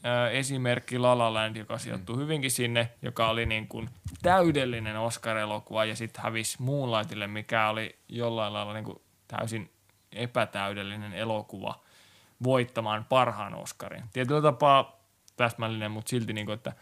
ää, 0.03 0.29
esimerkki 0.29 0.99
La 0.99 1.17
La 1.17 1.33
Land, 1.33 1.55
joka 1.55 1.77
sijoittui 1.77 2.17
hyvinkin 2.17 2.51
sinne, 2.51 2.89
joka 3.01 3.29
oli 3.29 3.45
niin 3.45 3.67
kuin 3.67 3.89
täydellinen 4.21 4.97
Oscar-elokuva 4.99 5.85
ja 5.85 5.95
sitten 5.95 6.23
hävisi 6.23 6.61
Moonlightille, 6.61 7.27
mikä 7.27 7.69
oli 7.69 7.99
jollain 8.09 8.53
lailla 8.53 8.73
niin 8.73 8.85
kuin 8.85 9.01
täysin 9.27 9.71
epätäydellinen 10.11 11.13
elokuva 11.13 11.79
voittamaan 12.43 13.05
parhaan 13.05 13.55
Oscarin. 13.55 14.03
Tietyllä 14.13 14.41
tapaa 14.41 14.99
täsmällinen, 15.35 15.91
mutta 15.91 16.09
silti, 16.09 16.33
niin 16.33 16.45
kuin, 16.45 16.53
että, 16.53 16.73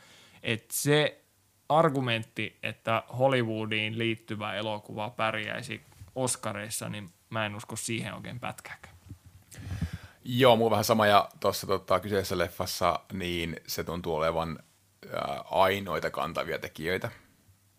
että 0.44 0.74
se 0.74 1.24
argumentti, 1.70 2.60
että 2.64 3.04
Hollywoodiin 3.20 3.98
liittyvä 3.98 4.54
elokuva 4.54 5.10
pärjäisi 5.10 5.82
Oscareissa, 6.16 6.90
niin 6.90 7.10
mä 7.30 7.46
en 7.46 7.56
usko 7.56 7.76
siihen 7.76 8.14
oikein 8.14 8.40
pätkääkään. 8.40 8.96
Joo, 10.26 10.56
mulla 10.56 10.72
vähän 10.72 10.84
sama, 10.84 11.06
ja 11.06 11.30
tuossa 11.40 11.68
tota, 11.68 12.00
kyseisessä 12.00 12.38
leffassa, 12.38 13.00
niin 13.14 13.60
se 13.68 13.84
tuntuu 13.84 14.16
olevan 14.16 14.60
ää, 15.14 15.44
ainoita 15.52 16.12
kantavia 16.12 16.60
tekijöitä. 16.60 17.12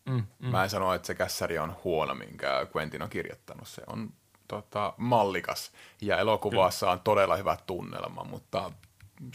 Mm, 0.09 0.27
mm. 0.39 0.49
Mä 0.49 0.65
en 0.65 0.71
sano, 0.71 0.95
että 0.95 1.07
se 1.07 1.15
kässäri 1.15 1.59
on 1.59 1.77
huono, 1.85 2.15
minkä 2.15 2.67
Quentin 2.77 3.03
on 3.03 3.11
kirjoittanut. 3.11 3.69
Se 3.69 3.83
on 3.87 4.13
tota, 4.49 4.95
mallikas, 4.97 5.73
ja 6.01 6.19
elokuvassa 6.19 6.91
on 6.91 7.01
todella 7.01 7.37
hyvä 7.37 7.57
tunnelma, 7.67 8.25
mutta 8.25 8.71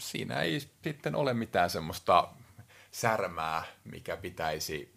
siinä 0.00 0.40
ei 0.40 0.60
sitten 0.82 1.14
ole 1.14 1.34
mitään 1.34 1.70
semmoista 1.70 2.28
särmää, 2.90 3.62
mikä 3.84 4.16
pitäisi 4.16 4.94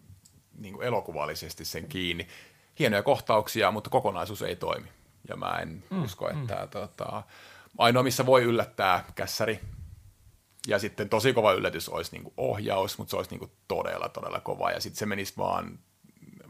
niin 0.58 0.74
kuin 0.74 0.86
elokuvallisesti 0.86 1.64
sen 1.64 1.88
kiinni. 1.88 2.28
Hienoja 2.78 3.02
kohtauksia, 3.02 3.70
mutta 3.70 3.90
kokonaisuus 3.90 4.42
ei 4.42 4.56
toimi. 4.56 4.88
Ja 5.28 5.36
mä 5.36 5.58
en 5.62 5.84
mm, 5.90 6.04
usko, 6.04 6.30
että 6.30 6.62
mm. 6.62 6.68
tota, 6.68 7.22
ainoa, 7.78 8.02
missä 8.02 8.26
voi 8.26 8.42
yllättää 8.42 9.04
kässäri, 9.14 9.60
ja 10.66 10.78
sitten 10.78 11.08
tosi 11.08 11.32
kova 11.32 11.52
yllätys 11.52 11.88
olisi 11.88 12.12
niin 12.12 12.22
kuin 12.22 12.34
ohjaus, 12.36 12.98
mutta 12.98 13.10
se 13.10 13.16
olisi 13.16 13.30
niin 13.30 13.38
kuin 13.38 13.50
todella, 13.68 14.08
todella 14.08 14.40
kova. 14.40 14.70
Ja 14.70 14.80
sitten 14.80 14.98
se 14.98 15.06
menisi 15.06 15.34
vaan 15.36 15.78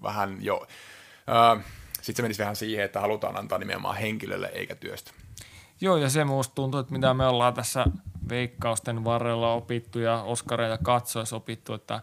vähän 0.02 0.38
jo... 0.40 0.66
Äh, 1.56 1.64
sitten 2.04 2.16
se 2.16 2.22
menisi 2.22 2.42
vähän 2.42 2.56
siihen, 2.56 2.84
että 2.84 3.00
halutaan 3.00 3.36
antaa 3.36 3.58
nimenomaan 3.58 3.96
henkilölle 3.96 4.50
eikä 4.54 4.74
työstä. 4.74 5.10
Joo, 5.80 5.96
ja 5.96 6.10
se 6.10 6.24
musta 6.24 6.54
tuntuu, 6.54 6.80
että 6.80 6.92
mitä 6.92 7.14
me 7.14 7.26
ollaan 7.26 7.54
tässä 7.54 7.84
veikkausten 8.28 9.04
varrella 9.04 9.52
opittu 9.52 9.98
ja 9.98 10.22
Oskareita 10.22 10.78
katsoessa 10.82 11.36
opittu, 11.36 11.74
että 11.74 12.00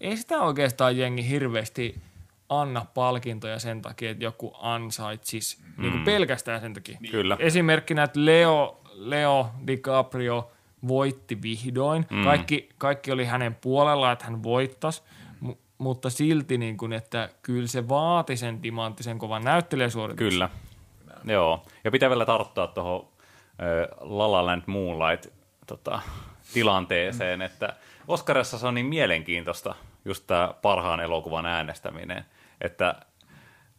ei 0.00 0.16
sitä 0.16 0.40
oikeastaan 0.40 0.96
jengi 0.96 1.28
hirveästi 1.28 2.00
anna 2.48 2.86
palkintoja 2.94 3.58
sen 3.58 3.82
takia, 3.82 4.10
että 4.10 4.24
joku 4.24 4.54
ansaitsisi 4.58 5.58
mm. 5.60 5.82
niin 5.82 5.92
kuin 5.92 6.04
pelkästään 6.04 6.60
sen 6.60 6.74
takia. 6.74 6.98
Kyllä. 7.10 7.36
Esimerkkinä, 7.40 8.02
että 8.02 8.24
Leo, 8.24 8.80
Leo 8.92 9.50
DiCaprio 9.66 10.50
voitti 10.88 11.42
vihdoin. 11.42 12.06
Mm. 12.10 12.24
Kaikki, 12.24 12.68
kaikki 12.78 13.12
oli 13.12 13.24
hänen 13.24 13.54
puolella, 13.54 14.12
että 14.12 14.24
hän 14.24 14.42
voittaisi, 14.42 15.02
M- 15.02 15.21
mutta 15.78 16.10
silti, 16.10 16.58
niin 16.58 16.76
kuin, 16.76 16.92
että 16.92 17.28
kyllä 17.42 17.68
se 17.68 17.88
vaati 17.88 18.36
sen 18.36 18.60
timanttisen 18.60 19.18
kovan 19.18 19.44
näyttelijäsuorituksen. 19.44 20.28
Kyllä. 20.28 20.48
Joo. 21.24 21.66
Ja 21.84 21.90
pitää 21.90 22.08
vielä 22.08 22.26
tarttua 22.26 22.66
tuohon 22.66 23.08
La 24.00 24.32
La 24.32 24.46
Land 24.46 24.62
Moonlight 24.66 25.26
tota, 25.66 26.00
tilanteeseen, 26.52 27.38
mm. 27.38 27.46
että 27.46 27.76
Oscarissa 28.08 28.58
se 28.58 28.66
on 28.66 28.74
niin 28.74 28.86
mielenkiintoista 28.86 29.74
just 30.04 30.26
tämä 30.26 30.54
parhaan 30.62 31.00
elokuvan 31.00 31.46
äänestäminen, 31.46 32.24
että 32.60 32.94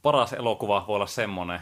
paras 0.02 0.34
elokuva 0.34 0.86
voi 0.88 0.96
olla 0.96 1.08
semmoinen, 1.08 1.60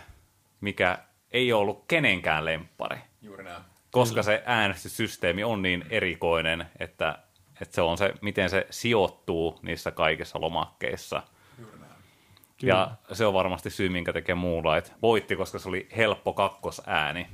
mikä 0.62 0.98
ei 1.32 1.54
ole 1.54 1.62
ollut 1.62 1.84
kenenkään 1.88 2.46
lemppari. 2.46 2.98
Juuri 3.22 3.44
näin. 3.44 3.63
Koska 3.91 4.24
se 4.24 4.44
äänestyssysteemi 4.46 5.44
on 5.44 5.62
niin 5.62 5.86
erikoinen, 5.89 6.67
että, 6.80 7.20
että 7.62 7.76
se 7.76 7.82
on 7.82 7.97
se, 7.97 8.13
miten 8.21 8.50
se 8.50 8.67
sijoittuu 8.69 9.60
niissä 9.62 9.91
kaikissa 9.91 10.41
lomakkeissa. 10.41 11.24
Ja 12.62 12.91
se 13.13 13.26
on 13.26 13.34
varmasti 13.34 13.69
syy, 13.69 13.89
minkä 13.89 14.13
tekee 14.13 14.36
muulla, 14.36 14.78
että 14.78 14.91
voitti, 15.02 15.36
koska 15.36 15.60
se 15.60 15.69
oli 15.69 15.88
helppo 15.97 16.34
kakkosääni. 16.34 17.28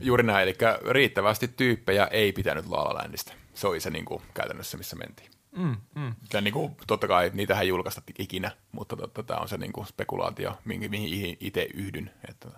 Juuri 0.00 0.22
näin, 0.22 0.42
eli 0.42 0.56
riittävästi 0.90 1.48
tyyppejä 1.48 2.06
ei 2.06 2.32
pitänyt 2.32 2.66
La 2.66 2.84
La 2.84 2.94
Landista. 2.94 3.32
Se 3.54 3.66
oli 3.66 3.80
se 3.80 3.90
niin 3.90 4.04
kuin, 4.04 4.22
käytännössä, 4.34 4.76
missä 4.76 4.96
mentiin. 4.96 5.30
Mm, 5.56 5.76
mm. 5.94 6.14
Ja 6.32 6.40
niin 6.40 6.54
kuin, 6.54 6.76
totta 6.86 7.08
kai 7.08 7.30
niitähän 7.34 7.62
ei 7.62 7.68
julkaista 7.68 8.02
ikinä, 8.18 8.50
mutta 8.72 8.96
totta, 8.96 9.22
tämä 9.22 9.40
on 9.40 9.48
se 9.48 9.58
niin 9.58 9.72
kuin 9.72 9.86
spekulaatio, 9.86 10.58
mihin, 10.64 10.90
mihin 10.90 11.36
itse 11.40 11.68
yhdyn. 11.74 12.10
Että... 12.28 12.48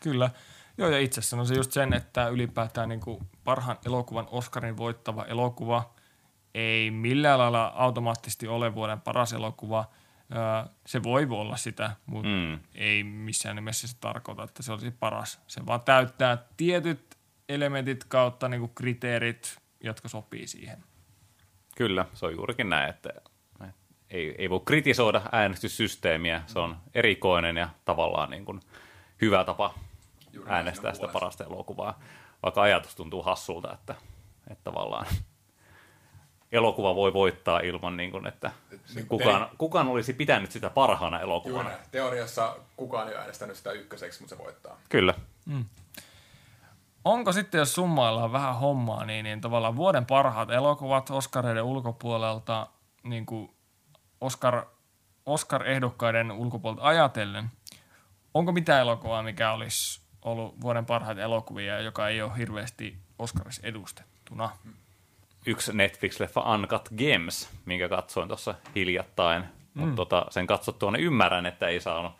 Kyllä. 0.00 0.30
Joo, 0.78 0.88
ja 0.88 0.98
itse 0.98 1.22
se 1.22 1.54
just 1.56 1.72
sen, 1.72 1.92
että 1.92 2.28
ylipäätään 2.28 2.88
niin 2.88 3.00
kuin 3.00 3.18
parhaan 3.44 3.78
elokuvan 3.86 4.26
Oscarin 4.30 4.76
voittava 4.76 5.24
elokuva 5.24 5.94
ei 6.54 6.90
millään 6.90 7.38
lailla 7.38 7.66
automaattisesti 7.66 8.48
ole 8.48 8.74
vuoden 8.74 9.00
paras 9.00 9.32
elokuva. 9.32 9.84
Se 10.86 11.02
voi 11.02 11.26
olla 11.30 11.56
sitä, 11.56 11.90
mutta 12.06 12.28
mm. 12.28 12.58
ei 12.74 13.04
missään 13.04 13.56
nimessä 13.56 13.88
se 13.88 13.96
tarkoita, 14.00 14.42
että 14.42 14.62
se 14.62 14.72
olisi 14.72 14.90
paras. 14.90 15.40
Se 15.46 15.66
vaan 15.66 15.80
täyttää 15.80 16.38
tietyt 16.56 17.16
elementit 17.48 18.04
kautta 18.04 18.48
niin 18.48 18.60
kuin 18.60 18.72
kriteerit, 18.74 19.58
jotka 19.80 20.08
sopii 20.08 20.46
siihen. 20.46 20.84
Kyllä, 21.76 22.06
se 22.14 22.26
on 22.26 22.36
juurikin 22.36 22.68
näin, 22.68 22.90
että 22.90 23.10
ei, 24.10 24.34
ei 24.38 24.50
voi 24.50 24.60
kritisoida 24.64 25.22
äänestyssysteemiä. 25.32 26.42
Se 26.46 26.58
on 26.58 26.76
erikoinen 26.94 27.56
ja 27.56 27.68
tavallaan 27.84 28.30
niin 28.30 28.44
kuin 28.44 28.60
hyvä 29.20 29.44
tapa 29.44 29.74
äänestää 30.48 30.94
sitä 30.94 31.08
parasta 31.08 31.44
elokuvaa. 31.44 31.98
Vaikka 32.42 32.62
ajatus 32.62 32.96
tuntuu 32.96 33.22
hassulta, 33.22 33.72
että, 33.72 33.94
että 34.50 34.64
tavallaan 34.64 35.06
elokuva 36.52 36.94
voi 36.94 37.12
voittaa 37.12 37.60
ilman, 37.60 37.96
niin 37.96 38.10
kuin, 38.10 38.26
että 38.26 38.50
niin 38.94 39.06
kukaan, 39.06 39.48
kukaan 39.58 39.88
olisi 39.88 40.12
pitänyt 40.12 40.52
sitä 40.52 40.70
parhaana 40.70 41.20
elokuvana. 41.20 41.70
Juuri, 41.70 41.84
teoriassa 41.90 42.56
kukaan 42.76 43.08
ei 43.08 43.14
ole 43.14 43.20
äänestänyt 43.20 43.56
sitä 43.56 43.72
ykköseksi, 43.72 44.20
mutta 44.20 44.36
se 44.36 44.42
voittaa. 44.42 44.76
Kyllä. 44.88 45.14
Mm. 45.46 45.64
Onko 47.04 47.32
sitten, 47.32 47.58
jos 47.58 47.74
summaillaan 47.74 48.32
vähän 48.32 48.56
hommaa, 48.56 49.04
niin, 49.04 49.24
niin 49.24 49.40
tavallaan 49.40 49.76
vuoden 49.76 50.06
parhaat 50.06 50.50
elokuvat 50.50 51.10
Oscareiden 51.10 51.62
ulkopuolelta, 51.62 52.66
niin 53.02 53.26
kuin 53.26 53.50
Oscar, 54.20 54.66
Oscar-ehdokkaiden 55.26 56.32
ulkopuolelta 56.32 56.84
ajatellen, 56.84 57.50
onko 58.34 58.52
mitään 58.52 58.80
elokuvaa, 58.80 59.22
mikä 59.22 59.52
olisi 59.52 60.05
ollut 60.26 60.60
vuoden 60.60 60.86
parhaat 60.86 61.18
elokuvia, 61.18 61.80
joka 61.80 62.08
ei 62.08 62.22
ole 62.22 62.36
hirveästi 62.38 62.96
Oscarissa 63.18 63.66
edustettuna? 63.66 64.50
Yksi 65.46 65.72
Netflix-leffa 65.72 66.54
Uncut 66.54 66.88
Gems, 66.96 67.50
minkä 67.64 67.88
katsoin 67.88 68.28
tuossa 68.28 68.54
hiljattain. 68.74 69.42
Mm. 69.42 69.80
Mutta 69.80 69.96
tota, 69.96 70.26
sen 70.30 70.46
katsottua 70.46 70.90
ne 70.90 70.98
ymmärrän, 70.98 71.46
että 71.46 71.68
ei 71.68 71.80
saanut 71.80 72.12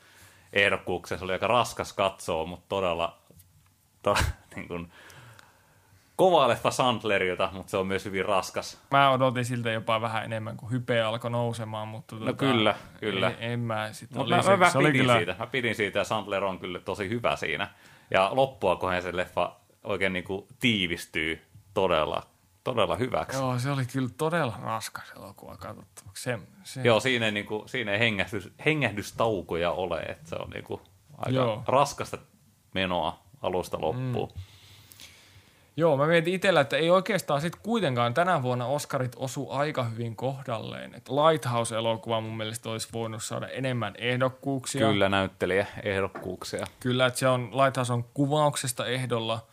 ehdokkuuksia. 0.52 1.18
Se 1.18 1.24
oli 1.24 1.32
aika 1.32 1.46
raskas 1.46 1.92
katsoa, 1.92 2.46
mutta 2.46 2.66
todella 2.68 3.18
to, 4.02 4.16
niin 4.56 4.68
kuin, 4.68 4.92
kova 6.16 6.48
leffa 6.48 6.70
Sandlerilta, 6.70 7.50
mutta 7.52 7.70
se 7.70 7.76
on 7.76 7.86
myös 7.86 8.04
hyvin 8.04 8.24
raskas. 8.24 8.80
Mä 8.90 9.10
odotin 9.10 9.44
siltä 9.44 9.70
jopa 9.70 10.00
vähän 10.00 10.24
enemmän, 10.24 10.56
kuin 10.56 10.72
hype 10.72 11.02
alkoi 11.02 11.30
nousemaan, 11.30 11.88
mutta... 11.88 12.16
No 12.16 12.26
tota, 12.26 12.34
kyllä, 12.34 12.74
kyllä. 13.00 13.28
En, 13.28 13.36
en 13.40 13.60
mä 13.60 13.90
Mutta 14.14 14.36
mä, 14.36 14.56
mä, 14.56 14.70
se 14.70 14.78
pidin 14.78 14.92
kyllä... 14.92 15.16
siitä. 15.16 15.36
Mä 15.38 15.46
pidin 15.46 15.74
siitä 15.74 15.98
ja 15.98 16.04
Sandler 16.04 16.44
on 16.44 16.58
kyllä 16.58 16.78
tosi 16.78 17.08
hyvä 17.08 17.36
siinä. 17.36 17.68
Ja 18.10 18.30
loppua, 18.32 18.76
kun 18.76 18.90
se 19.02 19.16
leffa 19.16 19.56
oikein 19.84 20.12
niin 20.12 20.24
kuin 20.24 20.46
tiivistyy 20.60 21.42
todella, 21.74 22.22
todella 22.64 22.96
hyväksi. 22.96 23.38
Joo, 23.38 23.58
se 23.58 23.70
oli 23.70 23.86
kyllä 23.86 24.08
todella 24.16 24.58
raskas 24.62 25.12
elokuva 25.16 25.56
katsottavaksi. 25.56 26.22
Se, 26.22 26.38
se... 26.64 26.80
Joo, 26.82 27.00
siinä 27.00 27.26
ei, 27.26 27.32
niin 27.32 27.46
kuin, 27.46 27.68
siinä 27.68 27.92
ei 27.92 27.98
hengähdys, 27.98 28.52
hengähdystaukoja 28.64 29.70
ole, 29.70 30.00
että 30.00 30.28
se 30.28 30.36
on 30.36 30.50
niin 30.50 30.64
kuin 30.64 30.80
aika 31.18 31.38
Joo. 31.38 31.62
raskasta 31.66 32.18
menoa 32.74 33.22
alusta 33.42 33.80
loppuun. 33.80 34.28
Mm. 34.36 34.42
Joo, 35.78 35.96
mä 35.96 36.06
mietin 36.06 36.34
itsellä, 36.34 36.60
että 36.60 36.76
ei 36.76 36.90
oikeastaan 36.90 37.40
sitten 37.40 37.60
kuitenkaan 37.62 38.14
tänä 38.14 38.42
vuonna 38.42 38.66
Oscarit 38.66 39.12
osu 39.16 39.50
aika 39.50 39.84
hyvin 39.84 40.16
kohdalleen. 40.16 40.94
Et 40.94 41.08
Lighthouse-elokuva 41.08 42.20
mun 42.20 42.36
mielestä 42.36 42.70
olisi 42.70 42.88
voinut 42.92 43.22
saada 43.22 43.48
enemmän 43.48 43.94
ehdokkuuksia. 43.98 44.86
Kyllä, 44.86 45.08
näyttelijä 45.08 45.66
ehdokkuuksia. 45.82 46.66
Kyllä, 46.80 47.06
että 47.06 47.18
se 47.18 47.28
on, 47.28 47.50
Lighthouse 47.52 47.92
on 47.92 48.04
kuvauksesta 48.14 48.86
ehdolla. 48.86 49.46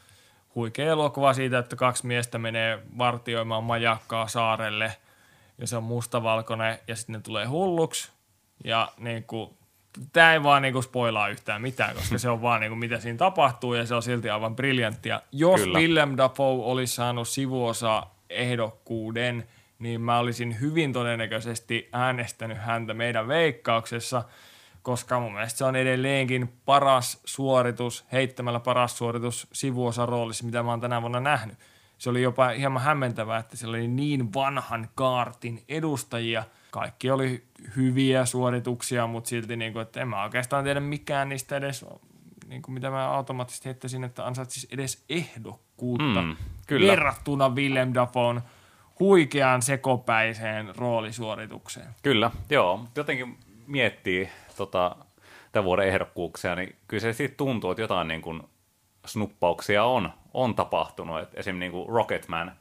Huikea 0.56 0.92
elokuva 0.92 1.34
siitä, 1.34 1.60
että 1.60 1.76
kaksi 1.76 2.08
miestä 2.08 2.38
menee 2.38 2.80
vartioimaan 2.98 3.64
majakkaa 3.64 4.28
saarelle 4.28 4.98
ja 5.58 5.68
se 5.68 5.78
on 5.78 5.84
mustavalkoinen 5.84 6.80
ja 6.88 6.96
sitten 6.96 7.14
ne 7.14 7.20
tulee 7.22 7.46
hulluksi. 7.46 8.12
Ja 8.64 8.92
niin 8.98 9.24
kuin, 9.24 9.58
tämä 10.14 10.34
ei 10.34 10.44
vaan 10.44 10.62
niinku 10.62 10.82
spoilaa 10.82 11.28
yhtään 11.28 11.62
mitään, 11.62 11.96
koska 11.96 12.18
se 12.18 12.30
on 12.30 12.42
vaan 12.42 12.62
niinku 12.62 12.76
mitä 12.76 13.00
siinä 13.00 13.18
tapahtuu 13.18 13.74
ja 13.74 13.86
se 13.86 13.96
on 13.96 14.04
silti 14.04 14.30
aivan 14.30 14.56
briljanttia. 14.56 15.22
Jos 15.32 15.62
Kyllä. 15.62 15.80
Willem 15.80 16.18
Dafoe 16.18 16.66
olisi 16.66 16.96
saanut 16.96 17.28
sivuosa 17.28 18.08
ehdokkuuden, 18.30 19.48
niin 19.80 20.02
mä 20.02 20.20
olisin 20.20 20.60
hyvin 20.60 20.94
todennäköisesti 20.94 21.90
äänestänyt 21.92 22.58
häntä 22.58 22.94
meidän 22.94 23.28
veikkauksessa, 23.28 24.24
koska 24.82 25.20
mun 25.20 25.34
mielestä 25.34 25.58
se 25.58 25.66
on 25.66 25.76
edelleenkin 25.76 26.54
paras 26.66 27.22
suoritus, 27.26 28.06
heittämällä 28.12 28.60
paras 28.60 28.98
suoritus 28.98 29.48
sivuosa 29.54 30.06
roolissa, 30.06 30.46
mitä 30.46 30.64
mä 30.64 30.70
oon 30.70 30.82
tänä 30.82 31.02
vuonna 31.02 31.20
nähnyt. 31.20 31.58
Se 31.98 32.10
oli 32.10 32.22
jopa 32.22 32.48
hieman 32.48 32.82
hämmentävää, 32.82 33.40
että 33.40 33.58
siellä 33.58 33.78
oli 33.78 33.88
niin 33.88 34.34
vanhan 34.34 34.90
kaartin 34.96 35.64
edustajia– 35.70 36.44
kaikki 36.74 37.12
oli 37.12 37.44
hyviä 37.76 38.26
suorituksia, 38.26 39.08
mutta 39.08 39.28
silti, 39.28 39.56
niin 39.56 39.74
kuin, 39.74 39.82
että 39.82 40.02
en 40.02 40.08
mä 40.08 40.24
oikeastaan 40.24 40.64
tiedä 40.64 40.80
mikään 40.80 41.30
niistä 41.30 41.58
edes, 41.58 41.86
niin 42.48 42.62
kuin 42.62 42.74
mitä 42.74 42.90
mä 42.90 43.10
automaattisesti 43.10 43.66
heittäisin, 43.66 44.04
että 44.04 44.26
ansaitsisi 44.26 44.68
edes 44.72 45.06
ehdokkuutta 45.10 46.22
mm, 46.22 46.36
kyllä. 46.68 46.92
verrattuna 46.92 47.50
Willem 47.50 47.94
Dafoon 47.94 48.42
huikeaan 49.00 49.62
sekopäiseen 49.62 50.76
roolisuoritukseen. 50.76 51.88
Kyllä, 52.04 52.32
joo. 52.50 52.86
Jotenkin 52.96 53.38
miettii 53.68 54.30
tota, 54.58 54.96
tämän 55.52 55.66
vuoden 55.66 55.88
ehdokkuuksia, 55.88 56.56
niin 56.56 56.76
kyllä 56.88 57.02
se 57.02 57.14
siitä 57.14 57.36
tuntuu, 57.38 57.72
että 57.72 57.82
jotain 57.82 58.08
niin 58.08 58.22
kuin 58.22 58.44
snuppauksia 59.06 59.84
on, 59.84 60.14
on 60.34 60.56
tapahtunut. 60.56 61.20
Et 61.20 61.30
esimerkiksi 61.34 61.60
niin 61.60 61.72
kuin 61.72 61.90
Rocketman, 61.90 62.52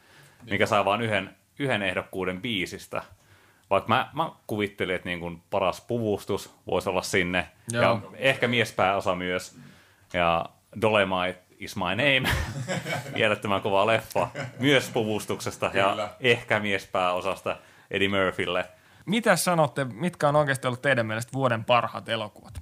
mikä 0.51 0.67
sai 0.67 0.85
vain 0.85 1.01
yhden, 1.03 1.37
yhden 1.59 1.83
ehdokkuuden 1.83 2.43
biisistä– 2.43 3.03
vaikka 3.73 3.89
mä, 3.89 4.11
mä 4.13 4.31
kuvittelin, 4.47 4.95
että 4.95 5.09
niin 5.09 5.21
kuin 5.21 5.43
paras 5.51 5.81
puvustus 5.81 6.55
voisi 6.67 6.89
olla 6.89 7.03
sinne, 7.03 7.49
Joo. 7.73 7.83
ja 7.83 8.01
ehkä 8.15 8.49
miespääosa 8.49 9.15
myös, 9.15 9.59
ja 10.13 10.47
Dolemite 10.81 11.43
is 11.59 11.77
my 11.77 11.83
name, 11.83 12.23
järjettömän 13.17 13.63
kova 13.63 13.87
leffa, 13.87 14.29
myös 14.59 14.91
puvustuksesta, 14.91 15.71
Kyllä. 15.71 16.03
ja 16.03 16.11
ehkä 16.21 16.61
miespääosasta 16.61 17.57
Eddie 17.91 18.09
Murphylle. 18.09 18.69
Mitä 19.07 19.37
sanotte, 19.37 19.85
mitkä 19.85 20.29
on 20.29 20.37
oikeasti 20.37 20.67
ollut 20.67 20.83
teidän 20.83 21.07
mielestä 21.07 21.33
vuoden 21.33 21.65
parhaat 21.65 22.09
elokuvat? 22.09 22.55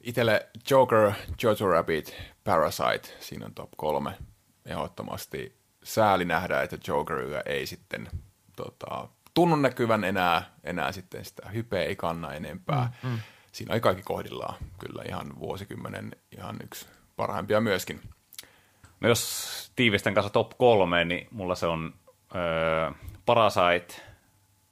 Itelle 0.00 0.46
Joker, 0.70 1.12
Jojo 1.42 1.72
Rabbit, 1.72 2.16
Parasite, 2.44 3.08
siinä 3.20 3.46
on 3.46 3.54
top 3.54 3.70
kolme 3.76 4.12
ehdottomasti. 4.66 5.56
sääli 5.84 6.24
nähdä, 6.24 6.62
että 6.62 6.78
Jokerilla 6.88 7.40
ei 7.46 7.66
sitten 7.66 8.08
tota, 8.56 9.08
tunnu 9.34 9.56
näkyvän 9.56 10.04
enää, 10.04 10.42
enää 10.64 10.92
sitten 10.92 11.24
sitä 11.24 11.48
hypeä 11.48 11.82
ei 11.82 11.96
kanna 11.96 12.32
enempää. 12.32 12.92
Mm, 13.02 13.10
mm. 13.10 13.18
Siinä 13.52 13.72
oli 13.72 13.80
kaikki 13.80 14.02
kohdillaan 14.02 14.54
kyllä 14.78 15.02
ihan 15.08 15.38
vuosikymmenen 15.38 16.16
ihan 16.36 16.56
yksi 16.64 16.86
parhaimpia 17.16 17.60
myöskin. 17.60 18.00
No 19.00 19.08
jos 19.08 19.72
tiivistän 19.76 20.14
kanssa 20.14 20.32
top 20.32 20.52
kolme, 20.58 21.04
niin 21.04 21.28
mulla 21.30 21.54
se 21.54 21.66
on 21.66 21.94
öö, 22.34 22.90
Parasite, 23.26 23.94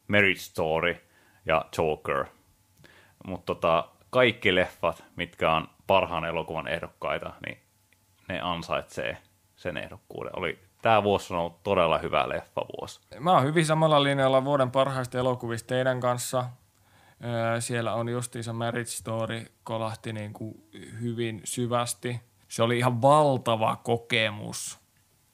Marriage 0.09 0.41
Story 0.41 0.97
ja 1.47 1.65
Joker. 1.79 2.25
Mutta 3.27 3.55
tota, 3.55 3.89
kaikki 4.11 4.55
leffat, 4.55 5.05
mitkä 5.17 5.53
on 5.53 5.69
parhaan 5.87 6.25
elokuvan 6.25 6.69
ehdokkaita, 6.69 7.33
niin 7.47 7.59
ne 8.29 8.41
ansaitsee 8.41 9.17
sen 9.57 9.77
ehdokkuuden. 9.77 10.39
Oli, 10.39 10.59
tämä 10.83 11.03
vuosi 11.03 11.35
on 11.35 11.41
ollut 11.41 11.63
todella 11.63 11.99
hyvä 11.99 12.29
leffavuosi. 12.29 13.01
Mä 13.21 13.33
oon 13.33 13.45
hyvin 13.45 13.67
samalla 13.67 14.03
linjalla 14.03 14.45
vuoden 14.45 14.71
parhaista 14.71 15.19
elokuvista 15.19 15.67
teidän 15.67 16.01
kanssa. 16.01 16.45
Siellä 17.61 17.95
on 17.95 18.09
justiinsa 18.09 18.53
Marriage 18.53 18.91
Story 18.91 19.47
kolahti 19.65 20.13
niin 20.13 20.33
kuin 20.33 20.55
hyvin 21.01 21.41
syvästi. 21.45 22.21
Se 22.49 22.63
oli 22.63 22.79
ihan 22.79 23.03
valtava 23.03 23.77
kokemus. 23.77 24.81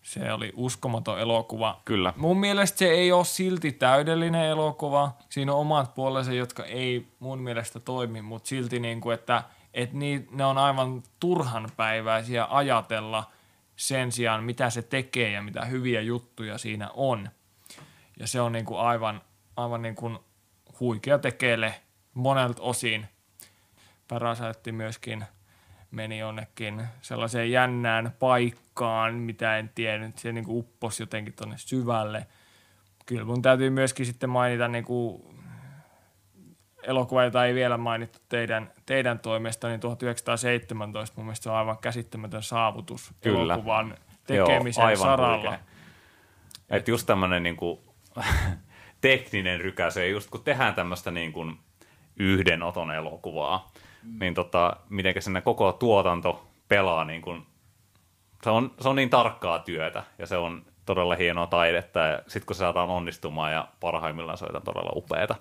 Se 0.02 0.32
oli 0.32 0.52
uskomaton 0.56 1.20
elokuva. 1.20 1.80
Kyllä. 1.84 2.12
Mun 2.16 2.40
mielestä 2.40 2.78
se 2.78 2.90
ei 2.90 3.12
ole 3.12 3.24
silti 3.24 3.72
täydellinen 3.72 4.44
elokuva. 4.44 5.12
Siinä 5.28 5.52
on 5.52 5.60
omat 5.60 5.94
puolensa, 5.94 6.32
jotka 6.32 6.64
ei 6.64 7.06
mun 7.18 7.38
mielestä 7.38 7.80
toimi, 7.80 8.22
mutta 8.22 8.48
silti 8.48 8.80
niin 8.80 9.00
kuin, 9.00 9.14
että, 9.14 9.42
että 9.74 9.96
niin, 9.96 10.28
ne 10.30 10.44
on 10.44 10.58
aivan 10.58 11.02
turhan 11.20 11.68
päiväisiä 11.76 12.46
ajatella 12.50 13.24
sen 13.76 14.12
sijaan, 14.12 14.44
mitä 14.44 14.70
se 14.70 14.82
tekee 14.82 15.30
ja 15.30 15.42
mitä 15.42 15.64
hyviä 15.64 16.00
juttuja 16.00 16.58
siinä 16.58 16.90
on. 16.94 17.28
Ja 18.18 18.26
se 18.26 18.40
on 18.40 18.52
niin 18.52 18.64
kuin 18.64 18.80
aivan, 18.80 19.20
aivan 19.56 19.82
niin 19.82 19.94
kuin 19.94 20.18
huikea 20.80 21.18
tekele 21.18 21.74
monelta 22.14 22.62
osin. 22.62 23.06
Parasaitti 24.08 24.72
myöskin 24.72 25.24
meni 25.90 26.18
jonnekin 26.18 26.82
sellaiseen 27.00 27.50
jännään 27.50 28.12
paikkaan, 28.18 29.14
mitä 29.14 29.58
en 29.58 29.70
tiennyt. 29.74 30.18
Se 30.18 30.32
niin 30.32 30.44
kuin 30.44 30.58
upposi 30.58 31.02
jotenkin 31.02 31.34
tuonne 31.34 31.58
syvälle. 31.58 32.26
Kyllä 33.06 33.24
mun 33.24 33.42
täytyy 33.42 33.70
myöskin 33.70 34.06
sitten 34.06 34.30
mainita 34.30 34.68
niin 34.68 34.84
kuin 34.84 35.35
elokuva, 36.86 37.24
jota 37.24 37.46
ei 37.46 37.54
vielä 37.54 37.76
mainittu 37.76 38.18
teidän, 38.28 38.72
teidän 38.86 39.18
toimesta, 39.18 39.68
niin 39.68 39.80
1917 39.80 41.14
mun 41.16 41.26
mielestä 41.26 41.44
se 41.44 41.50
on 41.50 41.56
aivan 41.56 41.78
käsittämätön 41.78 42.42
saavutus 42.42 43.14
Kyllä. 43.20 43.54
elokuvan 43.54 43.94
tekemisen 44.26 44.82
Joo, 44.82 44.88
aivan 44.88 45.06
saralla. 45.06 45.58
Että 46.70 46.90
just 46.90 47.06
tämmöinen 47.06 47.42
niin 47.42 47.56
kuin, 47.56 47.80
tekninen 49.00 49.60
rykäse, 49.60 50.08
just 50.08 50.30
kun 50.30 50.44
tehdään 50.44 50.74
tämmöistä 50.74 51.10
niin 51.10 51.32
kuin 51.32 51.58
yhden 52.16 52.62
oton 52.62 52.90
elokuvaa, 52.90 53.72
mm. 54.02 54.18
niin 54.20 54.34
tota, 54.34 54.76
miten 54.88 55.22
sinne 55.22 55.40
koko 55.40 55.72
tuotanto 55.72 56.48
pelaa, 56.68 57.04
niin 57.04 57.22
kuin, 57.22 57.46
se, 58.44 58.50
on, 58.50 58.74
se 58.80 58.88
on 58.88 58.96
niin 58.96 59.10
tarkkaa 59.10 59.58
työtä 59.58 60.02
ja 60.18 60.26
se 60.26 60.36
on 60.36 60.64
todella 60.86 61.16
hienoa 61.16 61.46
taidetta 61.46 62.00
ja 62.00 62.18
sitten 62.26 62.46
kun 62.46 62.56
se 62.56 62.58
saadaan 62.58 62.88
onnistumaan 62.88 63.52
ja 63.52 63.68
parhaimmillaan 63.80 64.38
se 64.38 64.44
on 64.44 64.62
todella 64.62 64.92
upeeta. 64.94 65.34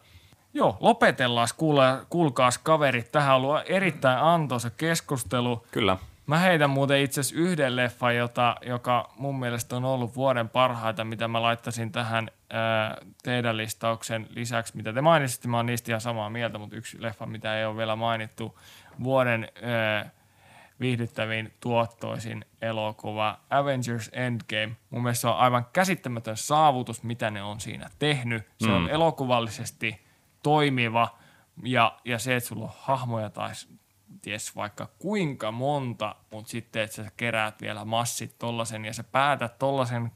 Joo, 0.55 0.77
lopetellaan 0.79 1.47
kuule, 1.57 1.83
kuulkaas 2.09 2.57
kaverit. 2.57 3.11
Tähän 3.11 3.35
on 3.35 3.41
ollut 3.41 3.61
erittäin 3.65 4.19
antoisa 4.19 4.69
keskustelu. 4.69 5.65
Kyllä. 5.71 5.97
Mä 6.27 6.37
heitän 6.39 6.69
muuten 6.69 6.99
itse 6.99 7.21
asiassa 7.21 7.41
yhden 7.41 7.75
leffan, 7.75 8.15
jota, 8.15 8.55
joka 8.65 9.09
mun 9.17 9.39
mielestä 9.39 9.75
on 9.75 9.85
ollut 9.85 10.15
vuoden 10.15 10.49
parhaita, 10.49 11.03
mitä 11.03 11.27
mä 11.27 11.41
laittasin 11.41 11.91
tähän 11.91 12.29
ää, 12.49 12.97
teidän 13.23 13.57
listauksen 13.57 14.27
lisäksi, 14.29 14.77
mitä 14.77 14.93
te 14.93 15.01
mainitsitte. 15.01 15.47
Mä 15.47 15.57
oon 15.57 15.65
niistä 15.65 15.91
ihan 15.91 16.01
samaa 16.01 16.29
mieltä, 16.29 16.57
mutta 16.57 16.75
yksi 16.75 17.01
leffa, 17.01 17.25
mitä 17.25 17.59
ei 17.59 17.65
ole 17.65 17.77
vielä 17.77 17.95
mainittu, 17.95 18.59
vuoden 19.03 19.47
ää, 19.61 20.09
viihdyttävin 20.79 21.53
tuottoisin 21.59 22.45
elokuva 22.61 23.39
Avengers 23.49 24.09
Endgame. 24.13 24.75
Mun 24.89 25.03
mielestä 25.03 25.21
se 25.21 25.27
on 25.27 25.37
aivan 25.37 25.65
käsittämätön 25.73 26.37
saavutus, 26.37 27.03
mitä 27.03 27.29
ne 27.29 27.43
on 27.43 27.59
siinä 27.59 27.89
tehnyt. 27.99 28.47
Se 28.59 28.67
mm. 28.67 28.75
on 28.75 28.89
elokuvallisesti 28.89 30.04
toimiva 30.45 31.17
ja, 31.63 31.97
ja 32.05 32.19
se, 32.19 32.36
että 32.36 32.49
sulla 32.49 32.65
on 32.65 32.71
hahmoja 32.77 33.29
tai 33.29 33.51
ties 34.21 34.55
vaikka 34.55 34.88
kuinka 34.99 35.51
monta, 35.51 36.15
mutta 36.31 36.49
sitten, 36.49 36.81
että 36.81 36.95
sä 36.95 37.12
keräät 37.17 37.62
vielä 37.62 37.86
massit 37.86 38.36
tollasen 38.39 38.86
ja 38.86 38.93
sä 38.93 39.03
päätät 39.03 39.60
tollasen 39.60 40.12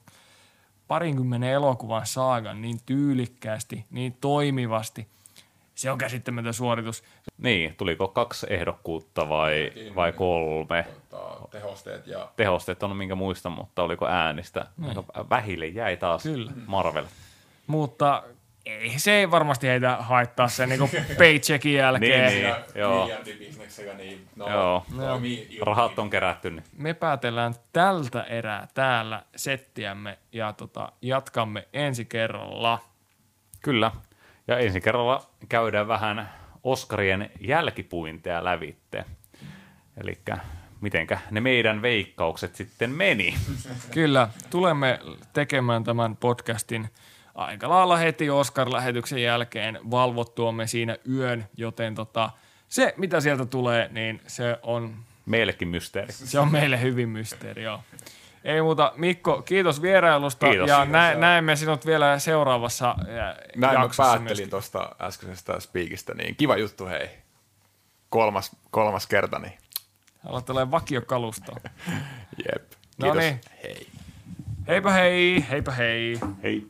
parinkymmenen 0.88 1.50
elokuvan 1.50 2.06
saagan 2.06 2.62
niin 2.62 2.80
tyylikkäästi, 2.86 3.86
niin 3.92 4.18
toimivasti. 4.22 5.08
Se 5.76 5.92
on 5.92 5.98
käsittämätön 5.98 6.54
suoritus. 6.54 7.04
Niin, 7.38 7.76
tuliko 7.76 8.08
kaksi 8.08 8.48
ehdokkuutta 8.50 9.30
vai, 9.30 9.72
vai 9.96 10.12
kolme? 10.12 10.86
Tota, 11.10 11.48
tehosteet 11.52 12.08
ja... 12.08 12.32
Tehosteet 12.36 12.84
on 12.84 12.96
minkä 12.96 13.16
muistan, 13.16 13.52
mutta 13.52 13.84
oliko 13.84 14.08
äänistä? 14.08 14.66
Niin. 14.78 14.96
Vähille 15.30 15.68
jäi 15.68 15.98
taas 15.98 16.24
Kyllä. 16.24 16.52
Marvel. 16.68 17.06
Mutta 17.68 18.24
ei 18.66 19.00
se 19.00 19.12
ei 19.12 19.32
varmasti 19.32 19.68
heitä 19.68 19.96
haittaa 20.00 20.48
sen 20.48 20.70
niin 20.70 20.90
paycheckin 21.18 21.74
jälkeen. 21.74 22.32
niin, 22.32 22.44
niin, 22.44 22.56
joo. 22.76 23.10
Niin, 23.98 24.28
no, 24.36 24.50
joo. 24.50 24.86
No. 24.96 25.22
Rahat 25.62 26.00
on 26.00 26.10
kerätty. 26.10 26.52
Niin. 26.52 26.64
Me 26.78 26.94
päätellään 26.94 27.56
tältä 27.74 28.24
erää 28.24 28.68
täällä 28.74 29.24
settiämme 29.36 30.18
ja 30.32 30.54
tota, 30.54 30.92
jatkamme 31.02 31.68
ensi 31.74 32.06
kerralla. 32.06 32.80
Kyllä. 33.62 33.92
Ja 34.48 34.58
ensi 34.58 34.82
kerralla 34.82 35.30
käydään 35.50 35.88
vähän 35.88 36.30
Oskarien 36.64 37.32
jälkipuinteja 37.42 38.44
lävitte. 38.44 39.06
Eli 40.02 40.18
mitenkä 40.82 41.20
ne 41.32 41.42
meidän 41.42 41.82
veikkaukset 41.82 42.56
sitten 42.56 42.92
meni. 42.92 43.36
Kyllä, 43.94 44.30
tulemme 44.50 45.00
tekemään 45.34 45.84
tämän 45.84 46.18
podcastin– 46.18 46.90
aika 47.36 47.70
lailla 47.70 47.98
heti 47.98 48.30
Oscar-lähetyksen 48.30 49.20
jälkeen 49.24 49.80
valvottuamme 49.92 50.68
siinä 50.68 50.98
yön, 51.10 51.48
joten 51.58 51.96
tota, 51.96 52.30
se, 52.70 52.94
mitä 52.98 53.22
sieltä 53.22 53.46
tulee, 53.46 53.90
niin 53.92 54.22
se 54.28 54.60
on... 54.64 54.96
Meillekin 55.26 55.68
mysteeri. 55.68 56.12
Se 56.12 56.40
on 56.40 56.52
meille 56.52 56.82
hyvin 56.82 57.10
mysteeri, 57.10 57.64
joo. 57.64 57.80
Ei 58.44 58.62
muuta. 58.62 58.94
Mikko, 58.96 59.42
kiitos 59.42 59.82
vierailusta 59.82 60.50
kiitos. 60.50 60.70
ja 60.70 60.86
nä- 60.86 61.16
näemme 61.16 61.56
sinut 61.56 61.86
vielä 61.86 62.20
seuraavassa 62.20 62.96
Näin 63.56 63.82
jaksossa. 63.82 64.04
mä 64.04 64.18
päättelin 64.20 64.50
tuosta 64.50 64.96
äskeisestä 65.02 65.60
spiikistä, 65.60 66.14
niin 66.14 66.36
kiva 66.36 66.58
juttu 66.58 66.86
hei. 66.86 67.10
Kolmas, 68.10 68.52
kolmas 68.72 69.08
kerta. 69.08 69.40
Niin. 69.40 69.54
Haluat 70.24 70.50
olemaan 70.50 70.72
vakiokalusto. 70.72 71.52
Jep. 72.46 72.64
Kiitos. 73.02 73.16
Noniin. 73.16 73.42
Hei. 73.64 73.88
Heipä 74.68 74.92
hei, 74.92 75.46
heipä 75.50 75.72
hei. 75.72 76.20
Hei. 76.44 76.68